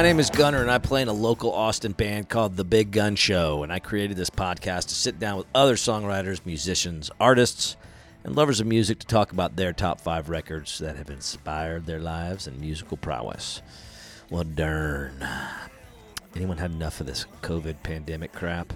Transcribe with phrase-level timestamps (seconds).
[0.00, 2.90] My name is Gunner, and I play in a local Austin band called The Big
[2.90, 3.62] Gun Show.
[3.62, 7.76] And I created this podcast to sit down with other songwriters, musicians, artists,
[8.24, 11.98] and lovers of music to talk about their top five records that have inspired their
[11.98, 13.60] lives and musical prowess.
[14.30, 15.22] Well, darn.
[16.34, 18.72] Anyone had enough of this COVID pandemic crap?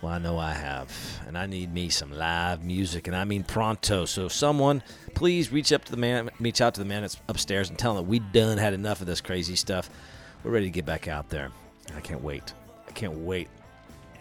[0.00, 0.90] Well, I know I have.
[1.26, 4.06] And I need me some live music, and I mean pronto.
[4.06, 4.82] So, someone,
[5.14, 7.90] please reach up to the man, reach out to the man that's upstairs and tell
[7.90, 9.90] him that we done had enough of this crazy stuff.
[10.46, 11.50] We're ready to get back out there.
[11.96, 12.54] I can't wait.
[12.86, 13.48] I can't wait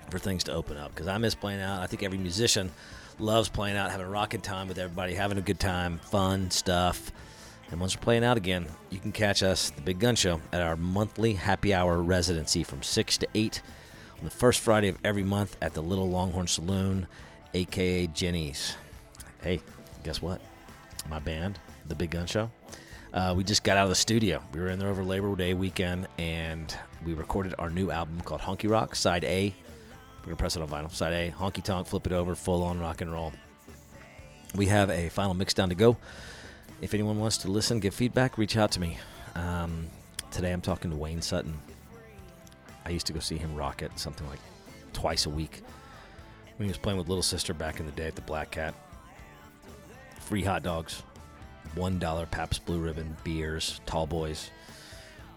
[0.09, 1.83] for things to open up because I miss playing out.
[1.83, 2.71] I think every musician
[3.19, 7.11] loves playing out, having a rocking time with everybody, having a good time, fun stuff.
[7.69, 10.63] And once we're playing out again, you can catch us, the Big Gun Show, at
[10.63, 13.61] our monthly happy hour residency from 6 to 8
[14.17, 17.05] on the first Friday of every month at the Little Longhorn Saloon,
[17.53, 18.75] aka Jenny's.
[19.43, 19.61] Hey,
[20.01, 20.41] guess what?
[21.07, 22.49] My band, the Big Gun Show,
[23.15, 24.43] uh, we just got out of the studio.
[24.53, 28.41] We were in there over Labor Day weekend, and we recorded our new album called
[28.41, 29.55] Honky Rock, Side A.
[30.19, 30.91] We're gonna press it on vinyl.
[30.91, 33.31] Side A, honky tonk, flip it over, full on rock and roll.
[34.53, 35.95] We have a final mix down to go.
[36.81, 38.97] If anyone wants to listen, give feedback, reach out to me.
[39.35, 39.87] Um,
[40.29, 41.57] today I'm talking to Wayne Sutton.
[42.85, 44.39] I used to go see him rock it something like
[44.91, 45.61] twice a week
[46.57, 48.75] when he was playing with Little Sister back in the day at the Black Cat.
[50.19, 51.01] Free hot dogs,
[51.75, 54.49] one dollar Pabst Blue Ribbon beers, Tall Boys.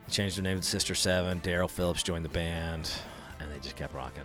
[0.07, 1.41] He changed their name to Sister Seven.
[1.41, 2.91] Daryl Phillips joined the band,
[3.41, 4.25] and they just kept rocking.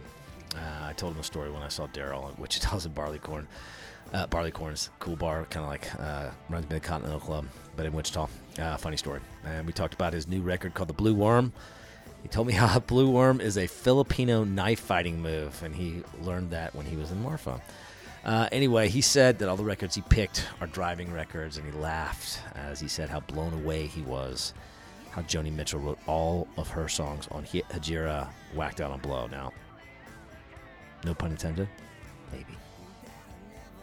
[0.55, 3.47] Uh, I told him a story when I saw Daryl at Wichita's at Barleycorn.
[4.14, 7.94] Uh, Barleycorn's cool bar, kind of like uh, runs me the Continental Club, but in
[7.94, 8.27] Wichita.
[8.59, 9.20] Uh, funny story.
[9.45, 11.52] And we talked about his new record called The Blue Worm.
[12.22, 16.52] He told me how Blue Worm is a Filipino knife fighting move, and he learned
[16.52, 17.59] that when he was in Marfa.
[18.26, 21.78] Uh, anyway, he said that all the records he picked are driving records, and he
[21.78, 24.54] laughed as he said how blown away he was
[25.14, 29.28] how Joni Mitchell wrote all of her songs on Hejira Whacked Out on Blow.
[29.28, 29.52] Now,
[31.06, 31.70] no pun intended?
[32.32, 32.58] Maybe.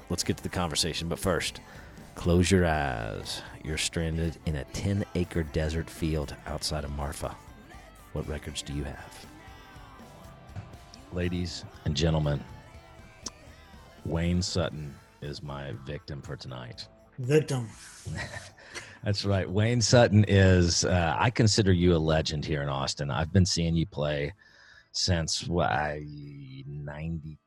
[0.08, 1.60] Let's get to the conversation, but first,
[2.16, 3.42] close your eyes.
[3.62, 7.36] You're stranded in a 10 acre desert field outside of Marfa.
[8.12, 9.26] What records do you have?
[11.12, 12.42] Ladies and gentlemen,
[14.04, 16.86] Wayne Sutton is my victim for tonight.
[17.18, 17.68] Victim.
[19.04, 19.48] That's right.
[19.48, 23.10] Wayne Sutton is, uh, I consider you a legend here in Austin.
[23.10, 24.32] I've been seeing you play
[24.92, 26.02] since what, I,
[26.66, 27.38] 90,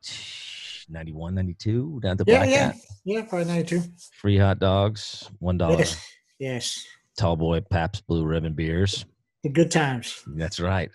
[0.88, 2.72] 91, 92 down the Yeah, Black yeah.
[2.72, 2.80] Cat.
[3.04, 3.82] Yeah, probably 92.
[4.20, 6.06] Free hot dogs, $1 Yes.
[6.38, 6.86] Yes.
[7.16, 9.04] tall boy Pabst Blue Ribbon beers.
[9.42, 10.22] The good times.
[10.26, 10.90] That's right.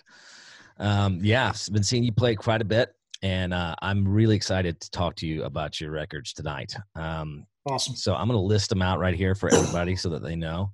[0.77, 4.79] Um, yeah, I've been seeing you play quite a bit, and uh, I'm really excited
[4.81, 6.73] to talk to you about your records tonight.
[6.95, 7.95] Um, Awesome.
[7.95, 10.71] so I'm going to list them out right here for everybody so that they know.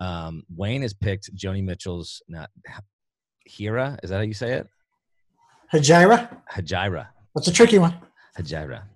[0.00, 2.50] Um, Wayne has picked Joni Mitchell's not
[3.44, 3.98] Hira.
[4.02, 4.68] Is that how you say it?
[5.72, 6.36] Hajira.
[6.52, 7.06] Hajira.
[7.34, 7.94] That's a tricky one.
[8.38, 8.82] Hajira.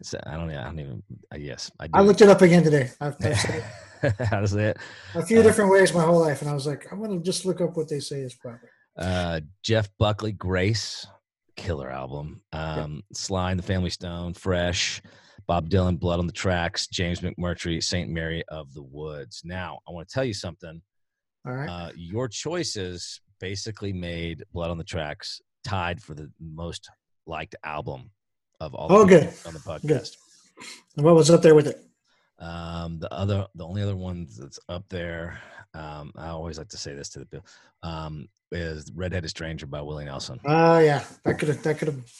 [0.00, 0.46] It's, I don't.
[0.46, 1.02] Know, I don't even.
[1.34, 1.92] Uh, yes, I do.
[1.94, 2.90] I looked it up again today.
[3.00, 4.76] I've, I've how to say it?
[5.16, 7.44] a few Uh, different ways my whole life, and I was like, I'm gonna just
[7.44, 8.70] look up what they say is proper.
[8.96, 11.04] uh, Jeff Buckley, Grace,
[11.58, 12.40] killer album.
[12.52, 15.02] Um, Sly and the Family Stone, Fresh,
[15.46, 19.42] Bob Dylan, Blood on the Tracks, James McMurtry, Saint Mary of the Woods.
[19.44, 20.80] Now, I want to tell you something.
[21.46, 21.68] All right.
[21.68, 26.88] Uh, your choices basically made Blood on the Tracks tied for the most
[27.26, 28.10] liked album
[28.60, 29.32] of all Oh, good.
[29.46, 29.86] on the podcast.
[29.86, 30.08] Good.
[30.96, 31.78] and what was up there with it?
[32.38, 35.38] Um, the other, the only other one that's up there,
[35.74, 37.46] um, I always like to say this to the people,
[37.82, 40.40] um, is "Redheaded Stranger" by Willie Nelson.
[40.44, 41.62] Oh yeah, that could have.
[41.62, 42.12] That could have.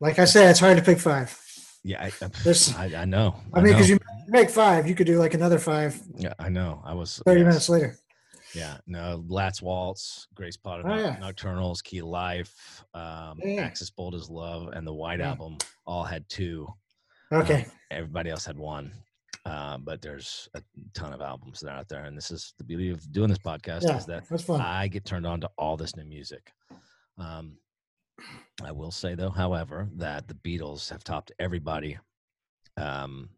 [0.00, 1.38] Like I said, it's hard to pick five.
[1.84, 3.36] Yeah, I, I, I, I know.
[3.52, 6.82] I mean, because you make five, you could do like another five yeah, I know.
[6.82, 7.46] I was 30 yes.
[7.46, 7.96] minutes later.
[8.54, 11.16] Yeah, no, Last Waltz, Grace Potter, Oh, yeah.
[11.16, 13.62] Nocturnals, Key Life, um, Yeah.
[13.62, 15.30] Axis Bold as Love, and the White Yeah.
[15.30, 16.68] Album all had two.
[17.32, 17.64] Okay.
[17.64, 18.92] Um, everybody else had one.
[19.44, 20.62] Uh, but there's a
[20.94, 23.38] ton of albums that are out there, and this is the beauty of doing this
[23.38, 24.60] podcast Yeah, is that that's fun.
[24.60, 26.50] I get turned on to all this new music.
[27.18, 27.58] Um,
[28.64, 31.98] I will say though, however, that the Beatles have topped everybody
[32.78, 33.28] um,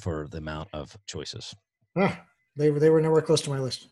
[0.00, 1.54] for the amount of choices.
[1.96, 2.22] Ah,
[2.56, 3.88] they were they were nowhere close to my list.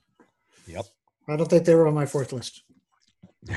[0.66, 0.86] Yep.
[1.28, 2.62] I don't think they were on my fourth list.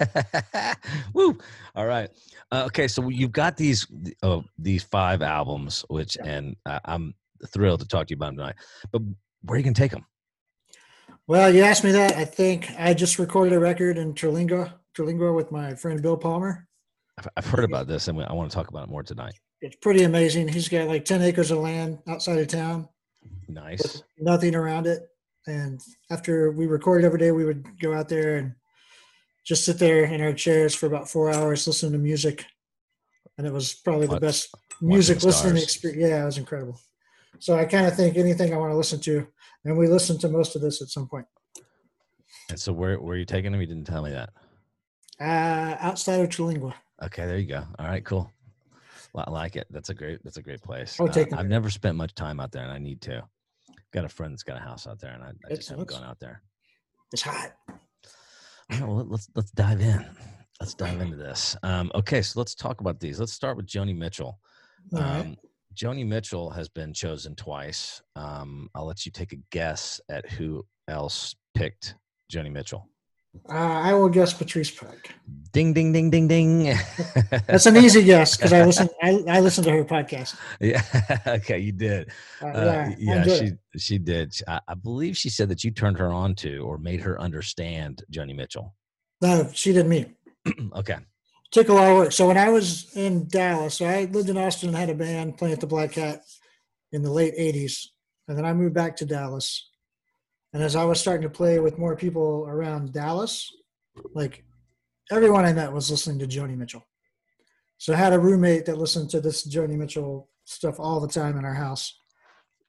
[1.14, 1.38] Woo!
[1.74, 2.10] All right.
[2.52, 3.86] Uh, okay, so you've got these
[4.22, 6.30] oh, these five albums, which Yeah.
[6.30, 7.14] and I I'm
[7.48, 8.56] thrilled to talk to you about them tonight.
[8.92, 9.02] But
[9.42, 10.04] where are you gonna take them?
[11.26, 12.12] Well, you asked me that.
[12.16, 16.68] I think I just recorded a record in Terlingua, Terlingua with my friend Bill Palmer.
[17.18, 19.34] I've, I've heard about this, and I want to talk about it more tonight.
[19.60, 20.48] It's pretty amazing.
[20.48, 22.88] He's got like 10 acres of land outside of town
[23.48, 24.02] Nice.
[24.18, 25.08] nothing around it.
[25.46, 28.54] And after we recorded every day, we would go out there and
[29.46, 32.44] just sit there in our chairs for about four hours, listening to music.
[33.38, 36.02] And it was probably the best music the listening experience.
[36.02, 36.80] Yeah, it was incredible.
[37.38, 39.26] So I kind of think anything I want to listen to,
[39.64, 41.26] and we listened to most of this at some point.
[42.48, 43.60] And so where where are you taking him?
[43.60, 44.30] You didn't tell me that.
[45.20, 46.74] Uh, outside of Terlingua.
[47.04, 47.62] Okay, there you go.
[47.78, 48.30] All right, cool.
[49.12, 49.66] Well, I like it.
[49.70, 50.20] That's a great.
[50.24, 50.98] That's a great place.
[50.98, 51.50] I would Uh, take them I've there.
[51.50, 53.22] never spent much time out there, and I need to.
[53.92, 56.04] Got a friend that's got a house out there, and I, I just haven't gone
[56.04, 56.42] out there.
[57.12, 57.52] It's hot.
[58.70, 60.04] Right, well, let's let's dive in.
[60.60, 61.56] Let's dive into this.
[61.62, 63.20] Um, okay, so let's talk about these.
[63.20, 64.38] Let's start with Joni Mitchell.
[64.94, 65.20] All right.
[65.20, 65.36] Um,
[65.74, 68.00] Joni Mitchell has been chosen twice.
[68.16, 71.96] Um, I'll let you take a guess at who else picked
[72.32, 72.88] Joni Mitchell.
[73.48, 75.14] Uh, I will guess Patrice Pike.
[75.52, 76.64] Ding, ding, ding, ding, ding.
[77.46, 78.88] That's an easy guess because I listen.
[79.02, 80.36] I, I listen to her podcast.
[80.60, 80.82] yeah.
[81.26, 82.10] okay, you did.
[82.42, 84.34] Uh, Uh, yeah, I yeah, she she did.
[84.46, 88.02] I, I believe she said that you turned her on to or made her understand
[88.12, 88.74] Joni Mitchell.
[89.22, 90.06] No, she did me.
[90.76, 90.98] okay.
[91.52, 92.12] Took a lot of work.
[92.12, 95.38] So when I was in Dallas, so I lived in Austin and had a band
[95.38, 96.20] playing at the Black Cat
[96.92, 97.86] in the late '80s,
[98.28, 99.70] and then I moved back to Dallas.
[100.52, 103.52] And as I was starting to play with more people around Dallas,
[104.14, 104.44] like
[105.10, 106.86] everyone I met was listening to Joni Mitchell.
[107.78, 111.36] So I had a roommate that listened to this Joni Mitchell stuff all the time
[111.38, 111.98] in our house.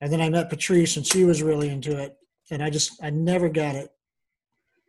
[0.01, 2.15] And then I met Patrice, and she was really into it.
[2.51, 3.89] And I just, I never got it.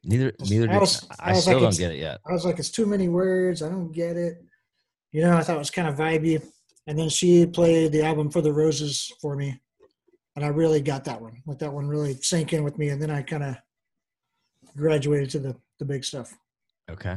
[0.04, 2.20] Neither neither I did was- I, I was still like, don't get it yet.
[2.28, 3.62] I was like, it's too many words.
[3.62, 4.42] I don't get it.
[5.12, 6.42] You know, I thought it was kind of vibey.
[6.86, 9.60] And then she played the album For the Roses for me.
[10.38, 11.42] And I really got that one.
[11.46, 12.90] Like that one really sank in with me.
[12.90, 13.56] And then I kind of
[14.76, 16.32] graduated to the, the big stuff.
[16.88, 17.16] Okay.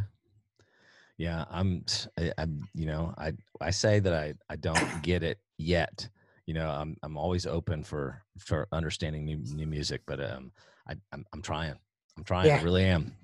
[1.20, 1.86] Yeah, I'm.
[2.20, 2.68] I, I'm.
[2.74, 6.10] You know, I I say that I I don't get it yet.
[6.48, 10.52] You know, I'm I'm always open for for understanding new new music, but um,
[10.90, 11.76] I I'm, I'm trying.
[12.18, 12.50] I'm trying.
[12.50, 13.16] I really am.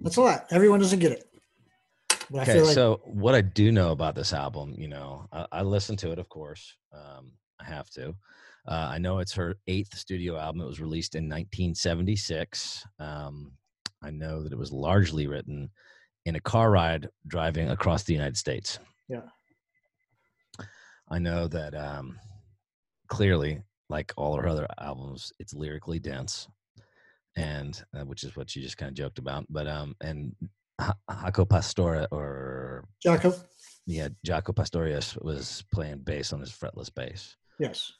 [0.00, 0.46] That's a lot.
[0.52, 1.28] Everyone doesn't get it.
[2.30, 5.62] But Okay, like so what I do know about this album, you know, I, I
[5.62, 6.74] listen to it, of course.
[6.94, 8.14] Um, I have to.
[8.66, 10.62] Uh, I know it's her eighth studio album.
[10.62, 12.84] It was released in 1976.
[12.98, 13.52] Um,
[14.02, 15.70] I know that it was largely written
[16.24, 18.78] in a car ride driving across the United States.
[19.08, 19.22] Yeah.
[21.10, 22.18] I know that um,
[23.08, 26.48] clearly, like all her other albums, it's lyrically dense,
[27.36, 29.44] and uh, which is what you just kind of joked about.
[29.50, 30.34] But um, and
[30.80, 33.38] Ha- Jaco Pastora or Jaco.
[33.86, 37.36] yeah, Jaco Pastorius was playing bass on his fretless bass.
[37.60, 37.92] Yes.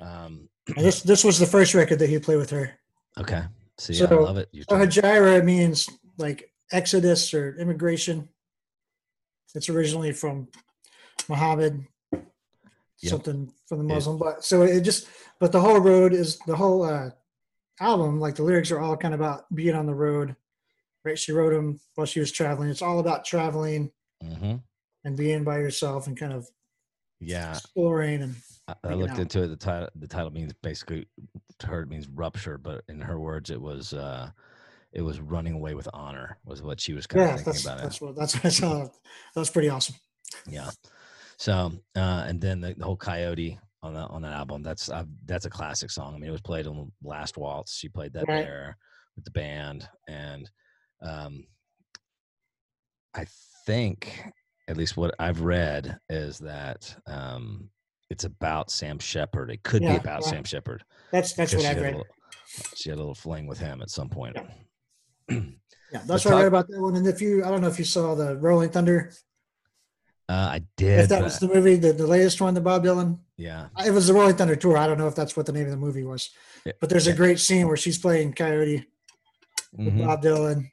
[0.00, 2.78] Um, this this was the first record that he played with her.
[3.18, 3.42] okay,
[3.78, 4.48] so yeah, I love it.
[4.52, 8.28] You're So Hejira means like exodus or immigration.
[9.54, 10.48] It's originally from
[11.28, 11.84] Muhammad,
[13.00, 13.10] Yep.
[13.10, 14.18] something from the Muslim.
[14.18, 15.06] But so it just,
[15.38, 17.10] but the whole road is the whole uh,
[17.80, 18.18] album.
[18.20, 20.34] Like the lyrics are all kind of about being on the road,
[21.04, 21.18] right?
[21.18, 22.68] She wrote them while she was traveling.
[22.68, 23.90] It's all about traveling
[24.22, 24.62] Mhm.
[25.04, 26.48] and being by yourself and kind of
[27.20, 28.34] Yeah, exploring and
[28.68, 29.20] I, I looked out.
[29.20, 29.48] into it.
[29.48, 31.06] The title, the title means basically,
[31.58, 34.30] to her it means rupture, but in her words, it was uh,
[34.92, 36.38] it was running away with honor.
[36.44, 38.02] Was what she was kind yeah, of thinking that's about that's it.
[38.02, 38.84] what that's what I saw.
[38.84, 39.96] That was pretty awesome.
[40.46, 40.70] Yeah.
[41.38, 44.62] So uh, and then the, the whole Coyote on that on that album.
[44.62, 46.14] That's uh, that's a classic song.
[46.14, 47.76] I mean, it was played on the last waltz.
[47.76, 48.42] She played that Right.
[48.42, 48.76] there
[49.16, 50.50] with the band, and
[51.02, 51.46] um,
[53.14, 53.26] I
[53.66, 54.22] think
[54.68, 57.68] at least what I've read is that um,
[58.10, 59.50] it's about Sam Shepard.
[59.50, 60.30] It could Yeah, be about yeah.
[60.30, 60.84] Sam Shepard.
[61.10, 61.94] That's that's what I've read.
[61.96, 62.06] little-
[62.76, 64.36] she had a little fling with him at some point.
[65.28, 65.40] Yeah,
[66.06, 66.96] that's But what I read about that one.
[66.96, 69.12] And if you, I don't know if you saw the Rolling Thunder,
[70.28, 71.00] Uh, I did.
[71.00, 73.18] if that was the movie, the, the latest one, the Bob Dylan.
[73.36, 73.68] yeah.
[73.84, 74.76] It was the Rolling Thunder tour.
[74.78, 76.30] I don't know if that's what the name of the movie was,
[76.64, 77.12] Yeah, but there's yeah.
[77.12, 78.86] a great scene where she's playing Coyote
[79.76, 80.06] with Mhm.
[80.06, 80.70] Bob Dylan,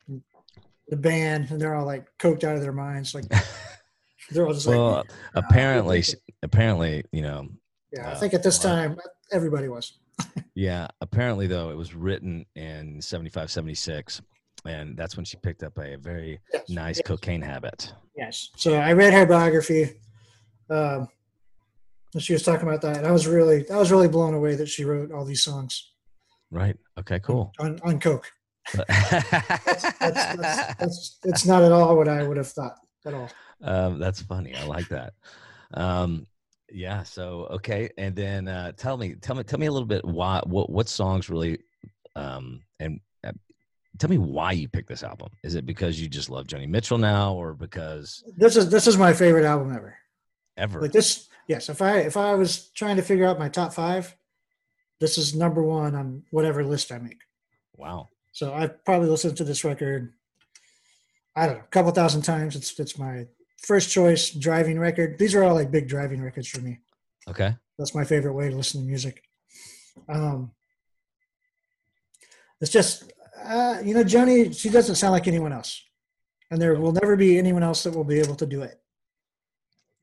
[0.88, 3.14] the band, and they're all like coked out of their minds.
[3.14, 3.26] Like
[4.32, 5.06] they're all just Well, like,
[5.36, 6.04] apparently,
[6.44, 7.48] apparently, you know,
[7.92, 8.10] yeah.
[8.10, 8.98] I uh, think at this time
[9.32, 9.94] everybody was.
[10.58, 14.22] Yeah, apparently though it was written in 75 76
[14.66, 17.94] and that's when she picked up a very Yes, nice yes, cocaine habit.
[18.16, 18.52] Yes.
[18.56, 20.00] So I read her biography.
[20.70, 21.10] Um,
[22.14, 24.56] and she was talking about that, and I was really, I was really blown away
[24.56, 25.92] that she wrote all these songs
[26.50, 26.78] Right.
[26.98, 27.52] Okay, cool.
[27.60, 28.32] on on coke.
[28.74, 28.88] That's,
[30.00, 33.30] that's, that's, that's, it's not at all what I would have thought at all.
[33.62, 34.56] Um, that's funny.
[34.56, 35.14] I like that.
[35.74, 36.28] Um,
[36.72, 40.04] yeah, so okay, and then uh, tell me tell me tell me a little bit
[40.04, 41.60] why what what songs really
[42.16, 43.32] um and uh,
[44.00, 45.30] tell me why you picked this album.
[45.44, 48.98] Is it because you just love Joni Mitchell now or because This is this is
[48.98, 49.96] my favorite album ever.
[50.58, 50.82] ever?
[50.82, 51.70] Like this, yes.
[51.70, 54.16] If I if I was trying to figure out my top five,
[55.00, 57.22] this is number one on whatever list I make.
[57.78, 58.10] Wow.
[58.32, 60.14] So I've probably listened to this record.
[61.36, 62.56] I don't know, a couple thousand times.
[62.56, 63.28] It's it's my
[63.66, 65.18] first choice driving record.
[65.18, 66.80] These are all like big driving records for me.
[67.28, 67.56] Okay.
[67.78, 69.24] That's my favorite way to listen to music.
[70.08, 70.52] Um,
[72.62, 73.12] it's just,
[73.44, 75.84] uh, you know, Joni, she doesn't sound like anyone else.
[76.52, 78.80] And there will never be anyone else that will be able to do it.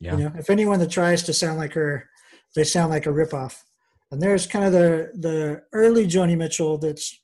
[0.00, 0.16] Yeah.
[0.16, 2.08] You know, if anyone that tries to sound like her,
[2.56, 3.62] they sound like a ripoff.
[4.10, 7.18] And there's kind of the the early Joni Mitchell that's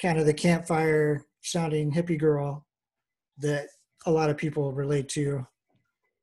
[0.00, 2.66] kind of the campfire sounding hippie girl
[3.38, 3.66] that
[4.06, 5.46] a lot of people relate to.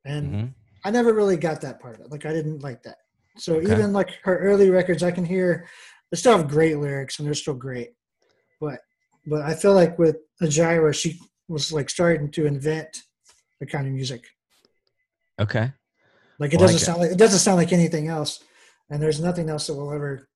[0.04, 0.46] And hmm
[0.84, 2.10] I never really got that part of it.
[2.10, 2.96] Like I didn't like that.
[3.38, 3.70] So Okay.
[3.72, 5.68] even like her early records, I can hear
[6.10, 7.90] they still have great lyrics and they're still great.
[8.60, 8.80] But
[9.26, 13.02] but I feel like with Ajira, she was like starting to invent
[13.60, 14.24] the kind of music.
[15.40, 15.72] Okay.
[16.38, 18.42] Like it doesn't sound like it doesn't sound like anything else.
[18.90, 20.28] And there's nothing else that will ever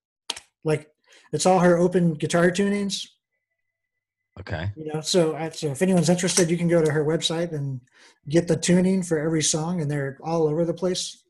[0.65, 0.89] like
[1.33, 3.05] it's all her open guitar tunings.
[4.41, 4.71] Okay.
[4.77, 7.81] You know, so, I, so if anyone's interested, you can go to her website and
[8.29, 11.23] get the tuning for every song, and they're all over the place.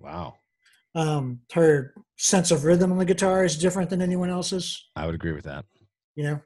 [0.00, 0.34] Wow.
[0.94, 5.14] um, her sense of rhythm on the guitar is different than anyone else's I would
[5.14, 5.64] agree with that.
[6.16, 6.40] you know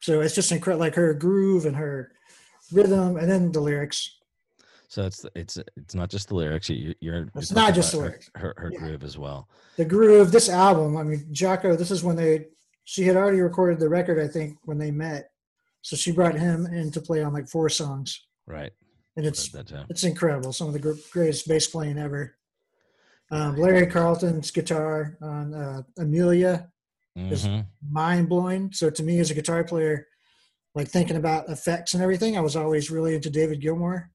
[0.00, 2.12] so it's just incredible like her groove and her
[2.72, 4.10] rhythm and then the lyrics
[4.88, 6.68] So it's it's it's not just the lyrics.
[6.68, 8.30] You, you're It's not just the about her- lyrics.
[8.36, 8.78] Her her Yeah.
[8.78, 9.48] groove as well.
[9.76, 12.46] the groove this album i mean Jaco this is when they
[12.84, 15.30] she had already recorded the record i think when they met
[15.82, 18.72] so she brought him in to play on like four songs Right.
[19.16, 19.84] and it's Heard that too.
[19.90, 22.36] it's incredible some of the greatest bass playing ever
[23.30, 26.70] um, larry carlton's guitar on uh, amelia
[27.16, 27.66] is- Mhm.
[27.88, 28.72] mind blowing.
[28.72, 30.08] So to me, as a guitar player,
[30.74, 34.10] like thinking about effects and everything, I was always really into David Gilmour.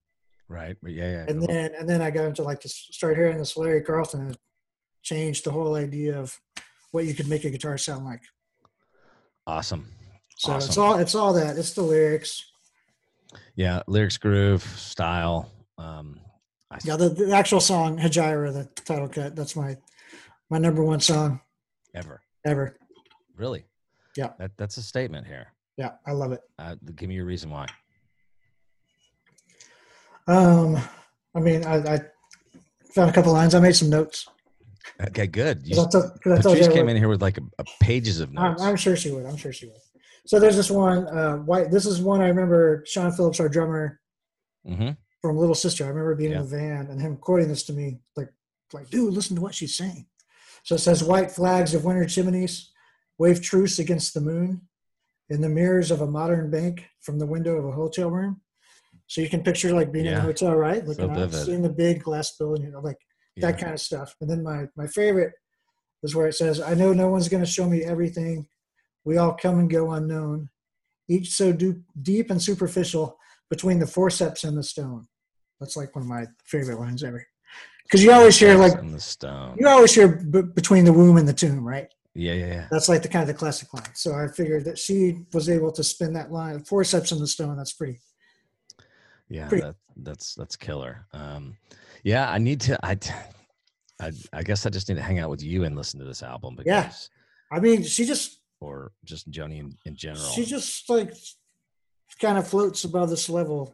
[0.50, 0.76] Right.
[0.84, 1.26] But yeah, yeah.
[1.30, 4.38] And then and then I got into like to start hearing this Larry Carlton and
[5.02, 6.38] changed the whole idea of
[6.92, 8.22] what you could make a guitar sound like.
[9.50, 9.88] Awesome.
[10.38, 11.58] So it's all it's all that.
[11.58, 12.46] It's the lyrics.
[13.56, 15.52] Yeah, lyrics, groove, style.
[15.80, 16.20] Um,
[16.70, 19.36] I, Yeah, the, the actual song Hejira, the title cut.
[19.36, 19.76] That's my
[20.52, 21.42] my number one song
[21.96, 22.78] ever ever.
[23.36, 23.66] really.
[24.16, 24.30] Yeah.
[24.38, 25.48] That that's a statement here.
[25.78, 26.42] Yeah, I love it.
[26.60, 27.66] Uh, give me your reason why.
[30.28, 30.78] Um,
[31.34, 32.00] I mean, I, I
[32.94, 33.56] found a couple lines.
[33.56, 34.28] I made some notes.
[35.08, 35.66] Okay, good.
[35.66, 37.66] You, 'Cause I told- I told Patrice came would- in here with like a, a
[37.82, 38.62] pages of I'm, notes.
[38.62, 39.26] I'm sure she would.
[39.26, 39.76] I'm sure she would.
[40.26, 41.08] So there's this one.
[41.08, 41.72] Uh, white.
[41.72, 42.84] This is one I remember.
[42.86, 44.00] Sean Phillips, our drummer
[44.66, 45.84] hmm from Little Sister.
[45.86, 46.38] I remember being Yeah.
[46.42, 48.30] in the van and him quoting this to me, like,
[48.72, 50.06] like, dude, listen to what she's saying.
[50.64, 52.72] So it says, "White flags of winter chimneys
[53.18, 54.62] wave truce against the moon
[55.30, 58.42] in the mirrors of a modern bank from the window of a hotel room."
[59.08, 60.86] So you can picture like being in a hotel, right?
[60.86, 61.46] Looking out, vivid.
[61.46, 62.98] seeing the big glass building, you know, like
[63.36, 63.52] Yeah.
[63.52, 64.16] that kind of stuff.
[64.22, 65.34] And then my my favorite
[66.04, 68.48] is where it says, "I know no one's going to show me everything.
[69.06, 70.50] We all come and go unknown,
[71.08, 73.18] each so du- deep and superficial
[73.50, 75.08] between the forceps and the stone."
[75.60, 77.26] That's like one of my favorite lines ever.
[77.84, 79.58] Because you always hear like the stone.
[79.60, 81.88] you always hear b- between the womb and the tomb, right?
[82.14, 82.68] Yeah, yeah, yeah.
[82.72, 83.92] That's like the kind of the classic line.
[83.96, 87.58] So I figured that she was able to spin that line, forceps in the stone.
[87.58, 88.00] That's pretty.
[89.30, 91.06] Yeah, Pretty- that, that's that's killer.
[91.14, 91.58] Um,
[92.04, 92.80] yeah, I need to.
[92.86, 92.98] I,
[94.02, 96.24] I, I guess I just need to hang out with you and listen to this
[96.24, 97.58] album because, Yeah.
[97.58, 100.26] I mean, she just or just Joni in, in general.
[100.32, 101.14] she just like
[102.22, 103.74] kind of floats above this level,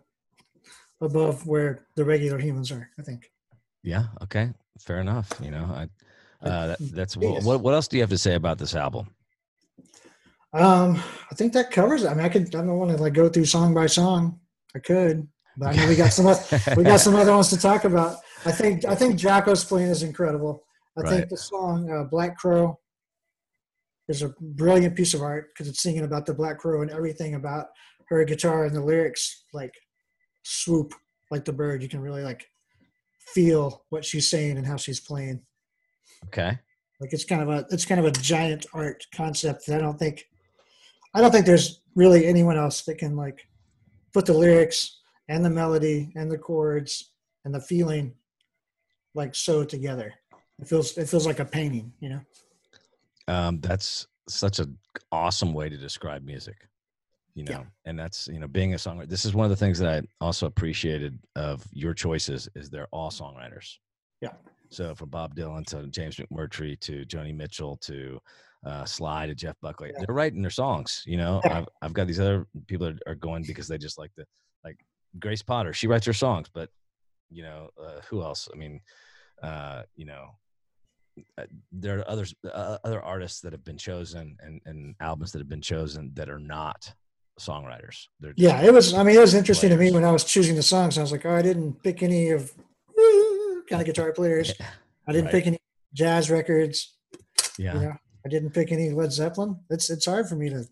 [1.01, 2.89] above where the regular humans are.
[2.99, 3.29] I think.
[3.83, 4.05] yeah.
[4.23, 4.51] Okay.
[4.79, 5.29] Fair enough.
[5.41, 5.89] You know, I.
[6.45, 7.43] Uh, that, that's Yes.
[7.43, 7.61] what.
[7.61, 9.07] What else do you have to say about this album?
[10.53, 11.01] Um,
[11.31, 12.07] I think that covers it.
[12.09, 12.47] I mean, I could.
[12.55, 14.39] I don't want to like go through song by song.
[14.75, 15.27] I could,
[15.57, 16.25] but I know we got some.
[16.77, 18.17] we got some other ones to talk about.
[18.45, 18.85] I think.
[18.85, 20.63] I think Jaco's playing is incredible.
[20.97, 21.09] I Right.
[21.09, 22.79] think the song uh, "Black Crow"
[24.07, 27.35] is a brilliant piece of art because it's singing about the black crow and everything
[27.35, 27.67] about
[28.07, 29.73] her guitar and the lyrics like
[30.43, 30.93] swoop
[31.31, 31.81] like the bird.
[31.81, 32.45] You can really like
[33.33, 35.41] feel what she's saying and how she's playing.
[36.27, 36.57] Okay.
[37.01, 39.97] Like it's kind of a it's kind of a giant art concept that I don't
[39.97, 40.23] think
[41.13, 43.47] I don't think there's really anyone else that can like
[44.13, 47.11] put the lyrics and the melody and the chords
[47.45, 48.13] and the feeling
[49.13, 50.13] like sew together.
[50.59, 52.21] It feels it feels like a painting, you know.
[53.27, 54.77] Um, that's such an
[55.11, 56.67] awesome way to describe music.
[57.33, 57.63] You know, Yeah.
[57.85, 59.09] and that's you know being a songwriter.
[59.09, 62.87] This is one of the things that I also appreciated of your choices is they're
[62.91, 63.77] all songwriters.
[64.21, 64.33] Yeah.
[64.69, 68.19] So from Bob Dylan to James McMurtry to Joni Mitchell to
[68.65, 70.05] uh, Sly to Jeff Buckley, Yeah.
[70.05, 71.03] they're writing their songs.
[71.05, 74.11] You know, I've I've got these other people that are going because they just like
[74.15, 74.25] the
[74.63, 74.77] like
[75.19, 75.73] Grace Potter.
[75.73, 76.69] She writes her songs, but
[77.29, 78.47] you know uh, who else?
[78.53, 78.81] I mean,
[79.41, 80.29] uh, you know,
[81.37, 85.39] uh, there are others uh, other artists that have been chosen and, and albums that
[85.39, 86.93] have been chosen that are not
[87.39, 88.07] songwriters.
[88.19, 88.93] They're yeah, it was.
[88.93, 89.79] I mean, it was interesting players.
[89.79, 90.97] to me when I was choosing the songs.
[90.97, 92.51] I was like, oh, I didn't pick any of
[93.69, 94.53] kind of guitar players.
[95.07, 95.33] I didn't right.
[95.33, 95.59] pick any
[95.93, 96.95] jazz records.
[97.57, 97.75] Yeah.
[97.75, 97.93] You know,
[98.25, 99.59] I didn't pick any Led Zeppelin.
[99.69, 100.65] It's it's hard for me to,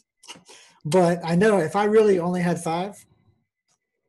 [0.85, 3.05] but I know if I really only had five,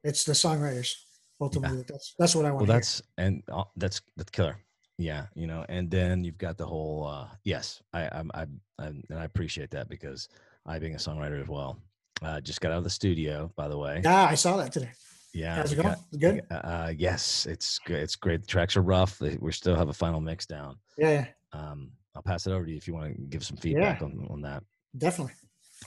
[0.05, 0.95] it's the songwriters.
[1.41, 1.85] Ultimately, yeah.
[1.89, 2.67] that's that's what I want.
[2.67, 3.27] Well, that's hear.
[3.27, 4.57] and uh, that's that's killer.
[4.99, 7.07] Yeah, you know, and then you've got the whole.
[7.07, 8.47] uh Yes, I I'm I,
[8.79, 10.29] I and I appreciate that because
[10.67, 11.79] I being a songwriter as well.
[12.23, 14.01] Uh, just got out of the studio, by the way.
[14.05, 14.91] Yeah, I saw that today.
[15.33, 15.89] Yeah, how's it going?
[15.89, 16.43] Got, good.
[16.49, 17.97] Uh, yes, it's good.
[17.97, 18.43] It's great.
[18.43, 19.21] The tracks are rough.
[19.21, 20.77] We still have a final mix down.
[20.97, 21.11] Yeah.
[21.11, 21.27] yeah.
[21.53, 24.07] Um, I'll pass it over to you if you want to give some feedback yeah,
[24.07, 24.63] on on that.
[24.97, 25.35] Definitely.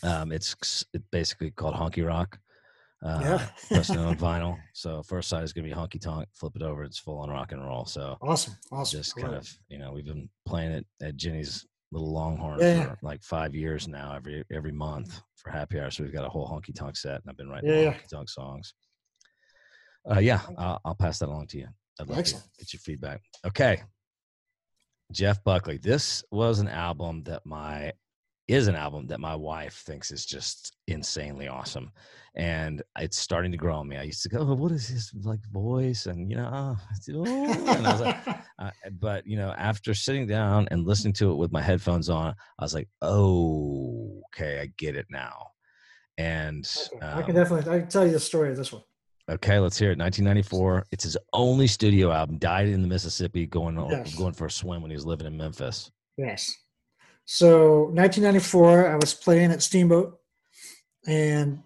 [0.03, 0.53] Um, it's
[0.93, 2.37] it's basically called honky rock.
[3.05, 3.47] Uh, yeah.
[3.67, 4.57] pressing on vinyl.
[4.73, 6.27] So first side is gonna be honky tonk.
[6.33, 7.85] Flip it over, it's full on rock and roll.
[7.85, 8.99] So awesome, awesome.
[8.99, 12.89] Just kind of you know we've been playing it at Jenny's little Longhorn yeah.
[12.89, 14.13] for like five years now.
[14.15, 15.91] Every every month for happy hour.
[15.91, 17.93] So we've got a whole honky tonk set, and I've been writing yeah.
[17.93, 18.73] honky tonk songs.
[20.09, 21.67] Uh, yeah, I'll, I'll, pass that along to you.
[21.99, 22.45] I'd love Excellent.
[22.45, 23.21] to get your feedback.
[23.45, 23.83] Okay,
[25.11, 25.77] Jeff Buckley.
[25.77, 27.91] This was an album that my
[28.47, 31.91] is an album that my wife thinks is just insanely awesome
[32.37, 33.97] and it's starting to grow on me.
[33.97, 36.05] I used to go oh, what is his like voice?
[36.05, 36.77] And you know oh,
[37.67, 38.27] and I was like,
[38.59, 42.35] uh, but you know after sitting down and listening to it with my headphones on
[42.59, 45.47] i was like oh okay i get it now.
[46.19, 46.69] And
[47.01, 48.83] um, i can definitely i can tell you the story of this one.
[49.29, 49.97] Okay let's hear it.
[49.97, 54.13] 1994 it's his only studio album died in the mississippi going yes.
[54.15, 55.91] going for a swim when he was living in memphis.
[56.17, 56.55] Yes.
[57.29, 60.17] So 1994, I was playing at Steamboat,
[61.05, 61.61] and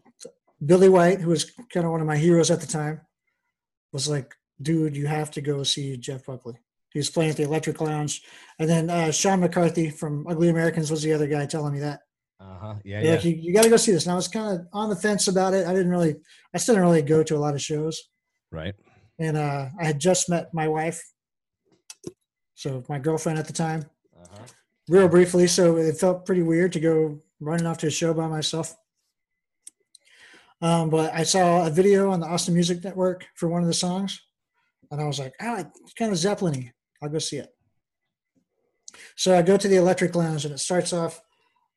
[0.66, 3.02] Billy White, who was kind of one of my heroes at the time,
[3.94, 6.56] was like, "Dude, you have to go see Jeff Buckley."
[6.94, 8.22] He was playing at the Electric Lounge,
[8.60, 12.02] and then uh, Sean McCarthy from Ugly Americans was the other guy telling me that.
[12.40, 12.76] Uh huh.
[12.84, 13.12] Yeah, yeah.
[13.12, 14.06] Like, you, you got to go see this.
[14.06, 15.68] And I was kind of on the fence about it.
[15.68, 16.16] I didn't really,
[16.54, 18.02] I still didn't really go to a lot of shows.
[18.52, 18.74] Right.
[19.20, 21.02] And uh, I had just met my wife,
[22.56, 23.86] so my girlfriend at the time
[24.88, 25.48] real briefly.
[25.48, 28.76] So it felt pretty weird to go running off to a show by myself.
[30.62, 33.74] Um, but I saw a video on the Austin Music Network for one of the
[33.74, 34.22] songs,
[34.92, 36.72] and I was like, "Ah, oh, it's kind of Zeppelin-y.
[37.02, 37.50] I'll go see it."
[39.16, 41.20] So I go to the Electric Lounge, and it starts off.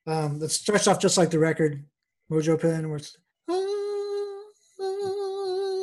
[0.06, 1.84] Um, it starts off just like the record,
[2.30, 3.16] Mojo Pin, where it's.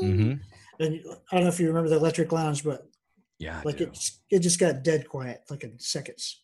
[0.04, 0.34] Mm-hmm.
[0.80, 1.00] And
[1.32, 2.88] I don't know if you remember the Electric Lounge, but
[3.40, 3.98] yeah, like it,
[4.30, 6.44] it just got dead quiet, like in seconds.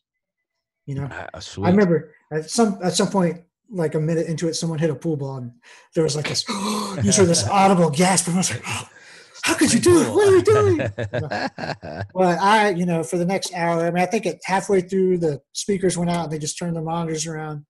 [0.88, 1.28] You know, uh,
[1.64, 4.96] I remember at some at some point, like a minute into it, someone hit a
[4.96, 5.52] pool ball, and
[5.94, 8.90] there was like this, you heard this audible gasp, and I was like, oh,
[9.44, 10.10] "How could you do it?
[10.10, 14.06] What are you doing?" well, I, you know, for the next hour, I mean, I
[14.06, 17.66] think it halfway through the speakers went out, and they just turned the monitors around,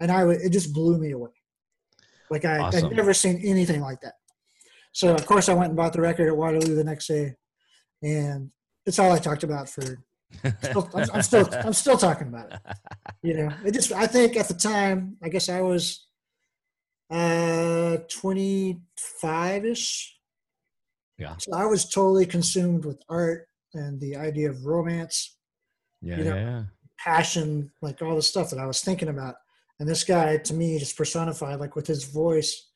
[0.00, 1.30] and I, it just blew me away.
[2.30, 2.86] Like I, awesome.
[2.86, 4.14] I'd never seen anything like that.
[4.92, 7.34] So of course, I went and bought the record at Waterloo the next day,
[8.02, 8.50] and
[8.86, 10.02] it's all I talked about for
[10.62, 12.60] still, I'm, I'm, still I'm still talking about it.
[13.22, 16.06] You know, it just I think at the time, I guess I was
[17.10, 20.16] uh 25 ish.
[21.18, 21.36] Yeah.
[21.38, 25.36] So I was totally consumed with art and the idea of romance.
[26.00, 26.62] Yeah, you know, yeah.
[26.98, 29.36] Passion, like all the stuff that I was thinking about.
[29.78, 32.70] And this guy to me just personified like with his voice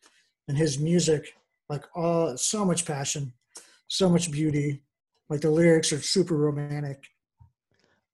[0.49, 1.35] and his music,
[1.69, 3.33] like all so much passion,
[3.88, 4.83] so much beauty.
[5.29, 7.03] Like the lyrics are super romantic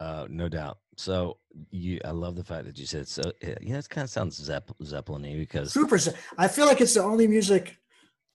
[0.02, 0.78] uh, no doubt.
[0.96, 1.38] So
[1.70, 3.22] you, I love the fact that you said so.
[3.40, 5.98] Yeah, it kind of sounds Zepp, Zeppelin-y because super.
[6.36, 7.76] I feel like it's the only music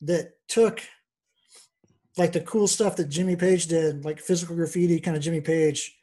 [0.02, 0.82] that took
[2.16, 5.98] like the cool stuff that Jimmy Page did, like physical graffiti, kind of Jimmy Page.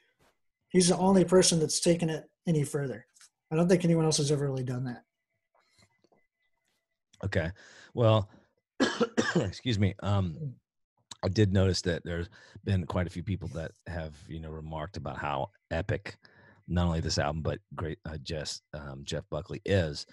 [0.68, 3.06] He's the only person that's taken it any further.
[3.50, 5.04] I don't think anyone else has ever really done that.
[7.24, 7.50] Okay,
[7.94, 8.28] well,
[9.36, 9.94] excuse me.
[10.02, 10.52] Um, mm.
[11.24, 12.28] I did notice that there's
[12.64, 16.16] been quite a few people that have you know remarked about how epic
[16.68, 20.06] not only this album but great uh, Jess, um, Jeff Buckley is.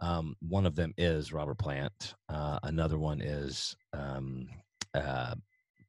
[0.00, 2.14] Um, one of them is Robert Plant.
[2.28, 4.48] Uh, another one is um,
[4.94, 5.34] uh,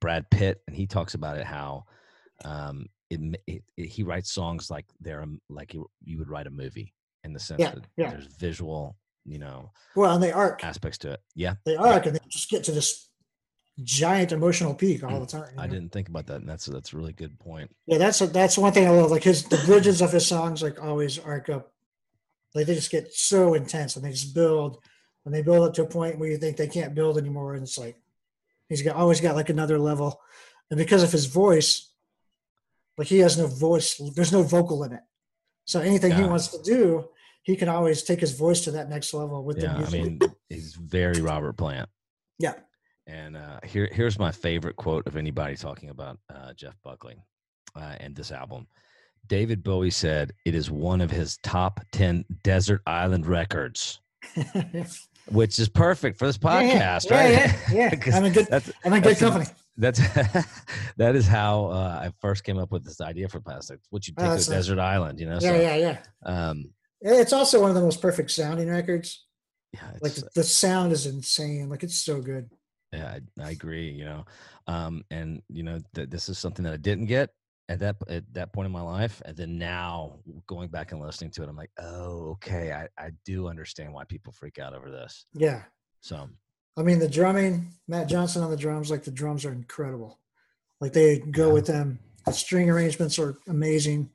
[0.02, 1.86] Brad Pitt, and he talks about it how
[2.44, 6.52] um, it, it, it, he writes songs like they're like you, you would write a
[6.52, 8.10] movie in the sense yeah, that yeah.
[8.12, 11.20] there's visual, you know, well, and they arc aspects to it.
[11.36, 13.09] Yeah, they arc, and they just get to this
[13.84, 15.54] giant emotional peak all the mm, time.
[15.58, 15.74] I know?
[15.74, 17.72] didn't think about that, and that's that's a really good point.
[17.86, 19.12] Yeah, that's a, that's one thing I love.
[19.12, 21.72] Like his the bridges of his songs like always arc up.
[22.56, 24.80] Like they just get so intense, and they just build,
[25.26, 27.64] and they build up to a point where you think they can't build anymore, and
[27.64, 27.98] it's like
[28.68, 30.20] he's got always got like another level,
[30.70, 31.92] and because of his voice,
[32.98, 34.02] like he has no voice.
[34.16, 35.04] There's no vocal in it.
[35.66, 37.10] So anything he wants to do,
[37.44, 40.20] he can always take his voice to that next level with the Yeah, I mean,
[40.50, 41.88] he's very Robert Plant.
[42.40, 42.56] yeah.
[43.10, 47.16] And uh, here, here's my favorite quote of anybody talking about uh, Jeff Buckley
[47.76, 48.68] uh, and this album.
[49.28, 54.00] David Bowie said it is one of his top 10 desert island records,
[55.32, 57.32] which is perfect for this Yeah, yeah, podcast, yeah, right?
[57.72, 58.16] Yeah, yeah.
[58.16, 58.46] I'm in good.
[58.48, 59.46] that's, I'm in good company.
[59.78, 60.00] that's
[60.98, 63.80] that is how uh, I first came up with this idea for plastic.
[63.90, 64.48] What you Oh, take to a nice.
[64.48, 65.40] desert island, you know?
[65.40, 65.98] Yeah, so, yeah, yeah.
[66.26, 69.26] Um, It's also one of the most perfect sounding records.
[69.74, 71.70] yeah, Like the, the sound is insane.
[71.70, 72.50] Like it's so good.
[72.92, 73.90] Yeah, I, I agree.
[73.90, 74.26] You know,
[74.68, 77.30] um, and you know that this is something that I didn't get
[77.70, 81.30] at that at that point in my life, and then now going back and listening
[81.32, 84.90] to it, I'm like, oh, okay, I I do understand why people freak out over
[84.90, 85.26] this.
[85.34, 85.64] Yeah.
[86.02, 86.30] So
[86.78, 90.18] I mean, the drumming, Matt Johnson on the drums, like the drums are incredible.
[90.82, 91.54] Like they go Yeah.
[91.54, 92.00] with them.
[92.26, 94.10] The string arrangements are amazing.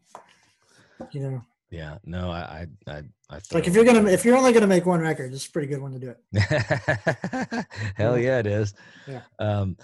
[1.13, 1.43] You know,
[1.75, 4.87] yeah, no, I I I, I like if you're gonna if you're only gonna make
[4.87, 7.67] one record, it's a pretty good one to do it.
[7.97, 8.75] Hell yeah, it is.
[9.09, 9.23] Yeah.
[9.41, 9.77] Um,